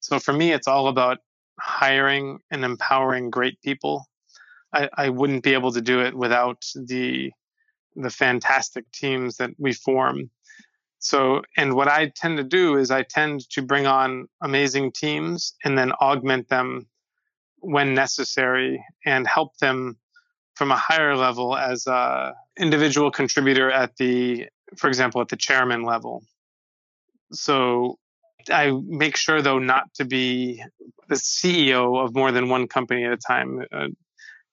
So 0.00 0.18
for 0.18 0.32
me, 0.32 0.52
it's 0.52 0.66
all 0.66 0.88
about 0.88 1.18
hiring 1.60 2.38
and 2.50 2.64
empowering 2.64 3.30
great 3.30 3.60
people. 3.62 4.06
I, 4.72 4.88
I 4.94 5.08
wouldn't 5.10 5.42
be 5.42 5.54
able 5.54 5.72
to 5.72 5.80
do 5.80 6.00
it 6.00 6.14
without 6.14 6.64
the 6.74 7.32
the 7.94 8.10
fantastic 8.10 8.90
teams 8.92 9.36
that 9.36 9.50
we 9.58 9.72
form. 9.74 10.30
So, 10.98 11.42
and 11.56 11.74
what 11.74 11.88
I 11.88 12.12
tend 12.14 12.38
to 12.38 12.44
do 12.44 12.76
is 12.76 12.90
I 12.90 13.02
tend 13.02 13.48
to 13.50 13.60
bring 13.60 13.86
on 13.86 14.28
amazing 14.40 14.92
teams 14.92 15.54
and 15.64 15.76
then 15.76 15.92
augment 15.92 16.48
them 16.48 16.86
when 17.58 17.92
necessary 17.92 18.82
and 19.04 19.26
help 19.26 19.56
them 19.58 19.98
from 20.54 20.70
a 20.70 20.76
higher 20.76 21.16
level 21.16 21.56
as 21.56 21.86
a 21.86 22.34
individual 22.58 23.10
contributor 23.10 23.70
at 23.70 23.96
the, 23.96 24.46
for 24.76 24.88
example, 24.88 25.20
at 25.20 25.28
the 25.28 25.36
chairman 25.36 25.82
level. 25.82 26.22
So 27.32 27.98
I 28.50 28.72
make 28.86 29.16
sure, 29.16 29.42
though, 29.42 29.58
not 29.58 29.92
to 29.94 30.04
be 30.04 30.62
the 31.08 31.14
CEO 31.14 32.02
of 32.02 32.14
more 32.14 32.32
than 32.32 32.48
one 32.48 32.68
company 32.68 33.04
at 33.04 33.12
a 33.12 33.16
time, 33.16 33.64
uh, 33.72 33.88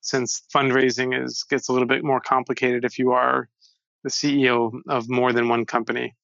since 0.02 0.43
fundraising 0.54 1.23
is 1.23 1.43
gets 1.49 1.69
a 1.69 1.73
little 1.73 1.88
bit 1.88 2.04
more 2.04 2.19
complicated 2.19 2.86
if 2.86 2.97
you 2.97 3.12
are 3.12 3.49
the 4.04 4.10
CEO 4.10 4.80
of 4.88 5.10
more 5.10 5.34
than 5.34 5.49
one 5.49 5.65
company. 5.65 6.15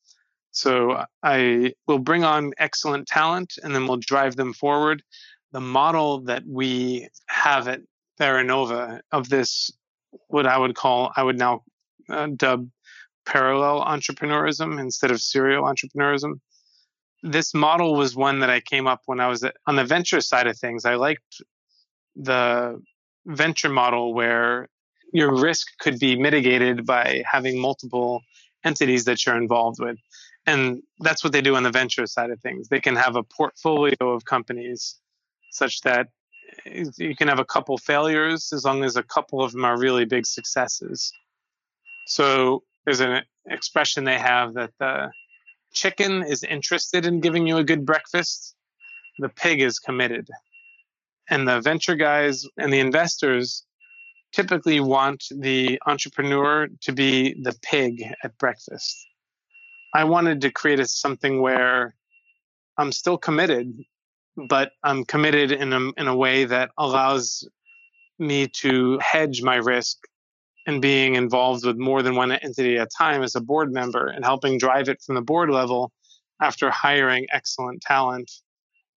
So 0.52 1.04
I 1.22 1.74
will 1.88 2.00
bring 2.00 2.24
on 2.24 2.54
excellent 2.58 3.08
talent, 3.08 3.56
and 3.62 3.76
then 3.76 3.88
we'll 3.88 3.98
drive 3.98 4.38
them 4.38 4.54
forward. 4.54 5.04
The 5.52 5.60
model 5.60 6.22
that 6.22 6.44
we 6.48 7.10
have 7.28 7.68
at 7.68 7.82
Theranova 8.20 9.02
of 9.12 9.30
this, 9.30 9.70
what 10.28 10.48
I 10.48 10.58
would 10.58 10.76
call, 10.76 11.12
I 11.16 11.24
would 11.24 11.38
now 11.38 11.64
uh, 12.10 12.28
dub 12.36 12.70
parallel 13.26 13.84
entrepreneurism 13.84 14.80
instead 14.80 15.12
of 15.12 15.20
serial 15.20 15.64
entrepreneurism 15.64 16.40
this 17.26 17.54
model 17.56 17.96
was 17.96 18.16
one 18.16 18.40
that 18.40 18.52
I 18.52 18.60
came 18.60 18.86
up 18.86 19.02
when 19.08 19.20
I 19.20 19.28
was 19.28 19.44
on 19.66 19.76
the 19.76 19.84
venture 19.84 20.22
side 20.22 20.46
of 20.46 20.58
things. 20.58 20.86
I 20.86 20.96
liked 20.96 21.42
the 22.16 22.82
venture 23.26 23.70
model 23.70 24.14
where 24.14 24.70
your 25.12 25.36
risk 25.36 25.68
could 25.80 25.98
be 26.00 26.16
mitigated 26.16 26.86
by 26.86 27.24
having 27.30 27.60
multiple 27.60 28.22
entities 28.64 29.06
that 29.06 29.26
you're 29.26 29.38
involved 29.38 29.80
with. 29.80 29.98
And 30.46 30.84
that's 31.00 31.24
what 31.24 31.34
they 31.34 31.42
do 31.42 31.56
on 31.56 31.64
the 31.64 31.72
venture 31.72 32.06
side 32.06 32.30
of 32.30 32.40
things. 32.42 32.68
They 32.68 32.80
can 32.80 32.96
have 32.96 33.16
a 33.16 33.24
portfolio 33.24 33.96
of 34.02 34.26
companies 34.26 34.96
such 35.52 35.82
that 35.82 36.10
you 36.98 37.16
can 37.16 37.28
have 37.28 37.40
a 37.40 37.46
couple 37.46 37.78
failures 37.80 38.54
as 38.54 38.66
long 38.66 38.84
as 38.84 38.96
a 38.96 39.04
couple 39.04 39.42
of 39.42 39.52
them 39.52 39.66
are 39.66 39.80
really 39.80 40.06
big 40.06 40.28
successes. 40.28 41.12
So 42.06 42.62
there's 42.86 43.00
an 43.00 43.24
expression 43.48 44.04
they 44.04 44.20
have 44.20 44.54
that 44.54 44.72
the 44.80 45.10
chicken 45.76 46.24
is 46.24 46.44
interested 46.44 47.06
in 47.06 47.20
giving 47.20 47.46
you 47.46 47.58
a 47.58 47.64
good 47.64 47.86
breakfast, 47.86 48.56
the 49.20 49.30
pig 49.30 49.62
is 49.62 49.78
committed. 49.80 50.28
And 51.30 51.48
the 51.48 51.62
venture 51.62 51.96
guys 51.96 52.46
and 52.58 52.72
the 52.72 52.80
investors 52.80 53.66
typically 54.34 54.80
want 54.80 55.24
the 55.32 55.80
entrepreneur 55.86 56.68
to 56.82 56.92
be 56.92 57.36
the 57.42 57.56
pig 57.62 58.04
at 58.24 58.38
breakfast. 58.38 58.96
I 59.94 60.04
wanted 60.04 60.42
to 60.42 60.52
create 60.52 60.80
a, 60.80 60.88
something 60.88 61.42
where 61.42 61.96
I'm 62.78 62.92
still 62.92 63.18
committed, 63.18 63.74
but 64.50 64.72
I'm 64.84 65.06
committed 65.06 65.52
in 65.52 65.72
a, 65.72 65.92
in 65.98 66.08
a 66.08 66.16
way 66.16 66.46
that 66.46 66.72
allows 66.78 67.48
me 68.20 68.48
to 68.48 69.00
hedge 69.00 69.42
my 69.42 69.56
risk 69.56 69.98
and 70.66 70.82
being 70.82 71.16
involved 71.16 71.66
with 71.66 71.78
more 71.78 72.02
than 72.02 72.16
one 72.16 72.32
entity 72.32 72.78
at 72.78 72.88
a 72.88 72.98
time 72.98 73.22
as 73.22 73.36
a 73.36 73.42
board 73.42 73.72
member 73.72 74.08
and 74.08 74.26
helping 74.26 74.58
drive 74.58 74.90
it 74.90 75.02
from 75.02 75.16
the 75.16 75.22
board 75.22 75.50
level 75.50 75.92
after 76.42 76.70
hiring 76.70 77.28
excellent 77.32 77.82
talent 77.82 78.32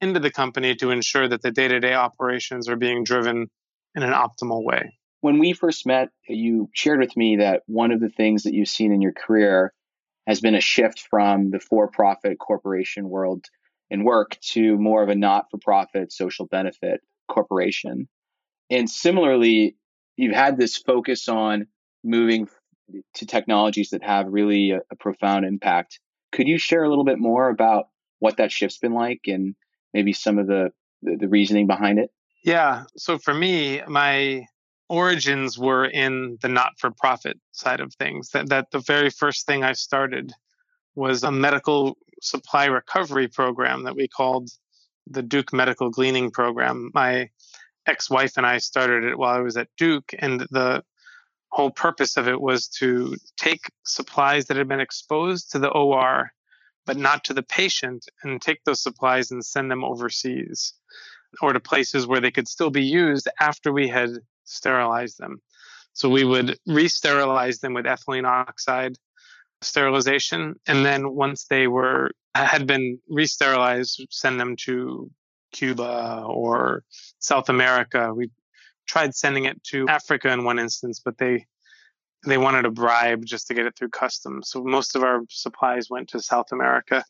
into 0.01 0.21
the 0.21 0.31
company 0.31 0.75
to 0.77 0.91
ensure 0.91 1.29
that 1.29 1.43
the 1.43 1.51
day 1.51 1.69
to 1.69 1.81
day 1.81 1.95
operations 1.95 2.69
are 2.69 2.77
being 2.77 3.05
driven 3.05 3.49
in 3.95 4.03
an 4.03 4.13
optimal 4.13 4.65
way. 4.65 4.99
When 5.21 5.39
we 5.39 5.53
first 5.53 5.87
met, 5.87 6.11
you 6.29 6.69
shared 6.73 7.01
with 7.01 7.17
me 7.17 7.37
that 7.37 7.63
one 7.67 7.91
of 7.91 8.01
the 8.01 8.09
things 8.09 8.45
that 8.45 8.55
you've 8.55 8.69
seen 8.69 8.93
in 8.93 9.03
your 9.03 9.13
career 9.13 9.73
has 10.27 10.41
been 10.41 10.55
a 10.55 10.61
shift 10.61 11.07
from 11.11 11.51
the 11.51 11.59
for 11.59 11.89
profit 11.89 12.39
corporation 12.39 13.09
world 13.09 13.47
and 13.91 14.05
work 14.05 14.39
to 14.53 14.77
more 14.77 15.03
of 15.03 15.09
a 15.09 15.15
not 15.15 15.47
for 15.51 15.59
profit 15.59 16.13
social 16.13 16.47
benefit 16.47 17.01
corporation. 17.29 18.09
And 18.71 18.89
similarly, 18.89 19.77
you've 20.19 20.35
had 20.35 20.59
this 20.59 20.77
focus 20.77 21.29
on 21.29 21.69
moving 22.05 22.49
to 23.15 23.27
technologies 23.27 23.91
that 23.91 24.03
have 24.03 24.27
really 24.29 24.73
a, 24.73 24.81
a 24.91 24.97
profound 24.97 25.47
impact. 25.47 26.01
Could 26.33 26.49
you 26.49 26.59
share 26.59 26.83
a 26.83 26.89
little 26.89 27.05
bit 27.05 27.19
more 27.19 27.49
about 27.49 27.87
what 28.19 28.37
that 28.39 28.53
shift's 28.53 28.79
been 28.79 28.95
like 28.95 29.21
and 29.27 29.55
maybe 29.95 30.13
some 30.13 30.39
of 30.39 30.47
the, 30.47 30.71
the, 31.03 31.17
the 31.17 31.29
reasoning 31.29 31.67
behind 31.67 31.99
it? 31.99 32.11
Yeah. 32.45 32.85
So 32.97 33.19
for 33.19 33.33
me, 33.33 33.83
my 33.87 34.47
origins 34.89 35.59
were 35.59 35.85
in 35.85 36.39
the 36.43 36.49
not-for-profit 36.49 37.39
side 37.53 37.81
of 37.81 37.95
things. 37.95 38.31
That 38.31 38.49
that 38.49 38.71
the 38.73 38.81
very 38.81 39.11
first 39.11 39.47
thing 39.47 39.63
I 39.63 39.73
started 39.75 40.33
was 40.95 41.23
a 41.23 41.31
medical 41.31 41.97
supply 42.23 42.65
recovery 42.65 43.29
program 43.29 43.85
that 43.85 43.95
we 43.95 44.09
called 44.09 44.49
the 45.07 45.23
Duke 45.23 45.53
Medical 45.53 45.91
Gleaning 45.91 46.31
Program. 46.31 46.91
My 46.93 47.29
ex-wife 47.89 48.37
and 48.37 48.47
I 48.47 48.59
started 48.59 49.05
it 49.05 49.19
while 49.19 49.35
I 49.35 49.41
was 49.41 49.57
at 49.57 49.69
Duke, 49.77 50.15
and 50.19 50.41
the 50.51 50.85
whole 51.51 51.71
purpose 51.71 52.17
of 52.17 52.29
it 52.29 52.41
was 52.41 52.69
to 52.69 53.17
take 53.37 53.71
supplies 53.85 54.47
that 54.47 54.57
had 54.57 54.69
been 54.69 54.81
exposed 54.81 55.53
to 55.53 55.59
the 55.59 55.71
OR 55.71 56.31
but 56.89 56.97
not 56.97 57.23
to 57.23 57.35
the 57.35 57.43
patient 57.43 58.09
and 58.23 58.41
take 58.41 58.65
those 58.65 58.83
supplies 58.83 59.31
and 59.31 59.45
send 59.45 59.71
them 59.71 59.85
overseas 59.85 60.73
or 61.43 61.53
to 61.53 61.61
places 61.61 62.07
where 62.07 62.21
they 62.21 62.31
could 62.31 62.49
still 62.49 62.71
be 62.71 62.83
used 62.83 63.29
after 63.41 63.71
we 63.71 63.87
had 63.87 64.09
sterilized 64.45 65.19
them. 65.19 65.43
So 65.93 66.09
we 66.09 66.23
mm-hmm. 66.23 66.31
would 66.31 66.59
re 66.67 66.89
sterilize 66.89 67.59
them 67.59 67.75
with 67.75 67.85
ethylene 67.85 68.27
oxide 68.27 68.97
sterilization. 69.61 70.55
And 70.67 70.83
then 70.83 71.15
once 71.15 71.45
they 71.45 71.67
were 71.67 72.13
had 72.35 72.67
been 72.67 72.99
re 73.07 73.27
sterilized, 73.27 74.07
send 74.11 74.41
them 74.41 74.57
to 74.65 75.11
Cuba 75.53 76.25
or 76.27 76.85
South 77.19 77.49
America. 77.49 78.13
We 78.15 78.31
tried 78.87 79.15
sending 79.15 79.45
it 79.45 79.63
to 79.65 79.87
Africa 79.89 80.33
in 80.33 80.45
one 80.45 80.59
instance, 80.59 81.01
but 81.05 81.19
they 81.19 81.47
they 82.27 82.39
wanted 82.39 82.65
a 82.65 82.71
bribe 82.71 83.25
just 83.25 83.47
to 83.47 83.55
get 83.55 83.67
it 83.67 83.77
through 83.77 83.91
customs. 83.91 84.51
So 84.51 84.65
most 84.65 84.97
of 84.97 85.03
our 85.03 85.21
supplies 85.31 85.89
went 85.89 86.09
to 86.11 86.21
South 86.21 86.51
America. 86.53 87.05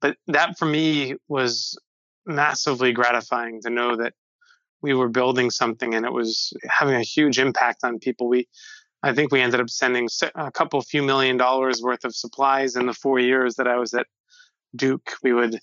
But 0.00 0.16
that 0.28 0.56
for 0.56 0.66
me 0.66 1.16
was 1.26 1.76
massively 2.24 2.92
gratifying 2.92 3.60
to 3.62 3.70
know 3.70 3.96
that 3.96 4.14
we 4.80 4.94
were 4.94 5.08
building 5.08 5.50
something 5.50 5.94
and 5.94 6.06
it 6.06 6.12
was 6.12 6.52
having 6.68 6.94
a 6.94 7.02
huge 7.02 7.38
impact 7.38 7.80
on 7.82 7.98
people. 7.98 8.28
We, 8.28 8.46
I 9.02 9.12
think 9.12 9.32
we 9.32 9.40
ended 9.40 9.60
up 9.60 9.70
sending 9.70 10.08
a 10.36 10.52
couple 10.52 10.80
few 10.82 11.02
million 11.02 11.36
dollars 11.36 11.82
worth 11.82 12.04
of 12.04 12.14
supplies 12.14 12.76
in 12.76 12.86
the 12.86 12.92
four 12.92 13.18
years 13.18 13.56
that 13.56 13.66
I 13.66 13.78
was 13.78 13.92
at 13.94 14.06
Duke. 14.76 15.10
We 15.22 15.32
would 15.32 15.58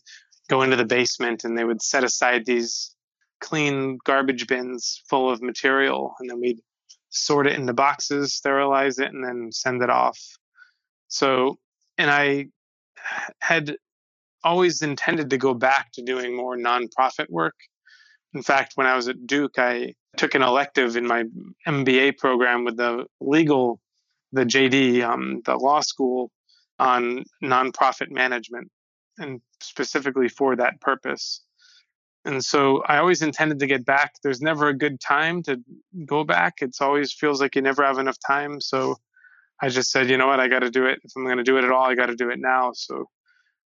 go 0.50 0.62
into 0.62 0.76
the 0.76 0.86
basement 0.86 1.44
and 1.44 1.58
they 1.58 1.64
would 1.64 1.82
set 1.82 2.04
aside 2.04 2.46
these 2.46 2.96
clean 3.42 3.98
garbage 4.06 4.48
bins 4.48 5.02
full 5.10 5.30
of 5.30 5.42
material 5.42 6.14
and 6.20 6.30
then 6.30 6.40
we'd 6.40 6.60
sort 7.10 7.48
it 7.48 7.58
into 7.58 7.74
boxes, 7.74 8.34
sterilize 8.34 9.00
it, 9.00 9.12
and 9.12 9.24
then 9.24 9.52
send 9.52 9.82
it 9.82 9.90
off. 9.90 10.20
So, 11.08 11.58
and 11.98 12.12
I 12.12 12.48
had 13.40 13.78
always 14.44 14.82
intended 14.82 15.30
to 15.30 15.38
go 15.38 15.54
back 15.54 15.92
to 15.94 16.04
doing 16.04 16.36
more 16.36 16.58
nonprofit 16.58 17.30
work. 17.30 17.56
In 18.34 18.44
fact, 18.44 18.74
when 18.76 18.86
I 18.86 18.96
was 18.96 19.08
at 19.08 19.26
Duke, 19.26 19.58
I 19.58 19.94
took 20.18 20.36
an 20.36 20.42
elective 20.42 20.98
in 20.98 21.08
my 21.08 21.24
MBA 21.68 22.18
program 22.18 22.66
with 22.66 22.78
the 22.78 23.06
legal, 23.22 23.80
the 24.32 24.44
JD, 24.44 25.04
um, 25.04 25.42
the 25.46 25.56
law 25.56 25.82
school 25.82 26.32
on 26.80 27.24
nonprofit 27.44 28.12
management, 28.12 28.70
and 29.18 29.42
specifically 29.62 30.30
for 30.30 30.56
that 30.56 30.82
purpose. 30.82 31.42
And 32.26 32.44
so 32.44 32.82
I 32.88 32.98
always 32.98 33.22
intended 33.22 33.60
to 33.60 33.68
get 33.68 33.86
back. 33.86 34.16
There's 34.24 34.42
never 34.42 34.68
a 34.68 34.78
good 34.78 35.00
time 35.00 35.44
to 35.44 35.62
go 36.06 36.24
back. 36.24 36.56
It's 36.62 36.82
always 36.82 37.14
feels 37.14 37.40
like 37.40 37.56
you 37.56 37.62
never 37.62 37.86
have 37.86 38.00
enough 38.00 38.18
time. 38.26 38.60
So 38.60 38.96
I 39.62 39.70
just 39.70 39.92
said, 39.92 40.10
you 40.10 40.18
know 40.18 40.28
what, 40.28 40.40
I 40.40 40.48
got 40.48 40.60
to 40.60 40.72
do 40.72 40.86
it. 40.86 41.00
If 41.04 41.12
I'm 41.16 41.24
going 41.24 41.38
to 41.38 41.44
do 41.44 41.58
it 41.58 41.64
at 41.64 41.72
all, 41.72 41.86
I 41.86 41.96
got 41.96 42.08
to 42.08 42.16
do 42.16 42.30
it 42.32 42.40
now. 42.40 42.72
So 42.74 43.06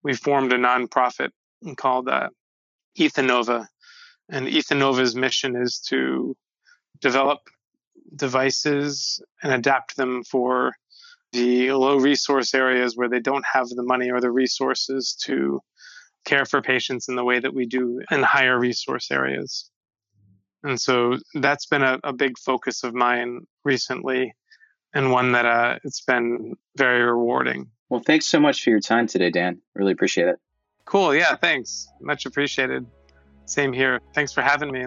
we 0.05 0.15
formed 0.15 0.53
a 0.53 0.57
nonprofit 0.57 1.31
called 1.77 2.09
uh, 2.09 2.29
Ethanova. 2.99 3.67
And 4.31 4.47
Ethanova's 4.47 5.15
mission 5.15 5.57
is 5.57 5.81
to 5.89 6.37
develop 7.01 7.41
devices 8.15 9.21
and 9.43 9.53
adapt 9.53 9.97
them 9.97 10.23
for 10.23 10.75
the 11.35 11.73
low 11.73 11.97
resource 11.97 12.55
areas 12.55 12.97
where 12.97 13.09
they 13.09 13.21
don't 13.21 13.45
have 13.53 13.69
the 13.69 13.83
money 13.83 14.11
or 14.11 14.21
the 14.21 14.31
resources 14.31 15.17
to 15.25 15.61
care 16.25 16.45
for 16.45 16.63
patients 16.63 17.09
in 17.09 17.17
the 17.17 17.25
way 17.25 17.41
that 17.41 17.53
we 17.53 17.67
do 17.67 18.01
in 18.11 18.23
higher 18.23 18.59
resource 18.59 19.11
areas. 19.11 19.71
And 20.63 20.81
so 20.81 21.19
that's 21.35 21.67
been 21.67 21.83
a, 21.83 21.99
a 22.05 22.13
big 22.13 22.39
focus 22.39 22.85
of 22.85 22.95
mine 22.95 23.41
recently 23.65 24.35
and 24.95 25.11
one 25.11 25.33
that 25.33 25.45
uh, 25.45 25.79
it's 25.83 26.03
been 26.03 26.55
very 26.77 27.03
rewarding. 27.03 27.71
Well, 27.91 28.01
thanks 28.01 28.27
so 28.27 28.41
much 28.41 28.63
for 28.63 28.71
your 28.71 28.81
time 28.81 29.07
today, 29.07 29.31
Dan. 29.31 29.61
Really 29.75 29.93
appreciate 29.93 30.29
it. 30.29 30.37
Cool. 30.87 31.15
Yeah, 31.15 31.37
thanks. 31.37 31.89
Much 32.01 32.27
appreciated. 32.27 32.87
Same 33.45 33.73
here. 33.73 34.01
Thanks 34.15 34.33
for 34.33 34.41
having 34.41 34.71
me. 34.71 34.87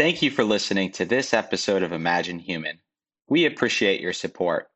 Thank 0.00 0.22
you 0.22 0.30
for 0.30 0.44
listening 0.44 0.92
to 0.92 1.04
this 1.04 1.34
episode 1.34 1.82
of 1.82 1.92
Imagine 1.92 2.38
Human. 2.38 2.78
We 3.28 3.44
appreciate 3.44 4.00
your 4.00 4.14
support. 4.14 4.68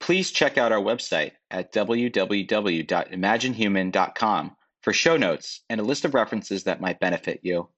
Please 0.00 0.30
check 0.30 0.56
out 0.56 0.72
our 0.72 0.80
website 0.80 1.32
at 1.50 1.74
www.imaginehuman.com 1.74 4.56
for 4.80 4.92
show 4.94 5.18
notes 5.18 5.60
and 5.68 5.78
a 5.78 5.84
list 5.84 6.06
of 6.06 6.14
references 6.14 6.64
that 6.64 6.80
might 6.80 7.00
benefit 7.00 7.40
you. 7.42 7.68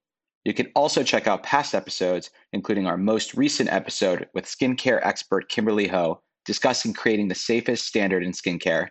You 0.45 0.55
can 0.55 0.71
also 0.77 1.03
check 1.03 1.27
out 1.27 1.43
past 1.43 1.75
episodes, 1.75 2.31
including 2.53 2.87
our 2.87 2.97
most 2.97 3.35
recent 3.35 3.73
episode 3.73 4.29
with 4.33 4.45
skincare 4.45 5.05
expert 5.05 5.49
Kimberly 5.49 5.89
Ho, 5.89 6.23
discussing 6.45 6.93
creating 6.93 7.27
the 7.27 7.35
safest 7.35 7.89
standard 7.89 8.23
in 8.23 8.31
skincare. 8.31 8.91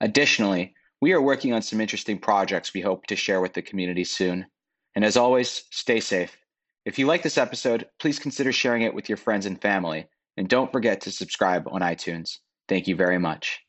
Additionally, 0.00 0.74
we 1.00 1.12
are 1.12 1.22
working 1.22 1.52
on 1.52 1.62
some 1.62 1.80
interesting 1.80 2.18
projects 2.18 2.74
we 2.74 2.80
hope 2.80 3.06
to 3.06 3.14
share 3.14 3.40
with 3.40 3.52
the 3.52 3.62
community 3.62 4.02
soon. 4.02 4.46
And 4.96 5.04
as 5.04 5.16
always, 5.16 5.62
stay 5.70 6.00
safe. 6.00 6.36
If 6.86 7.00
you 7.00 7.06
like 7.06 7.24
this 7.24 7.36
episode, 7.36 7.88
please 7.98 8.20
consider 8.20 8.52
sharing 8.52 8.82
it 8.82 8.94
with 8.94 9.08
your 9.08 9.18
friends 9.18 9.44
and 9.44 9.60
family. 9.60 10.06
And 10.36 10.48
don't 10.48 10.70
forget 10.70 11.00
to 11.00 11.10
subscribe 11.10 11.66
on 11.66 11.80
iTunes. 11.80 12.38
Thank 12.68 12.86
you 12.86 12.94
very 12.94 13.18
much. 13.18 13.65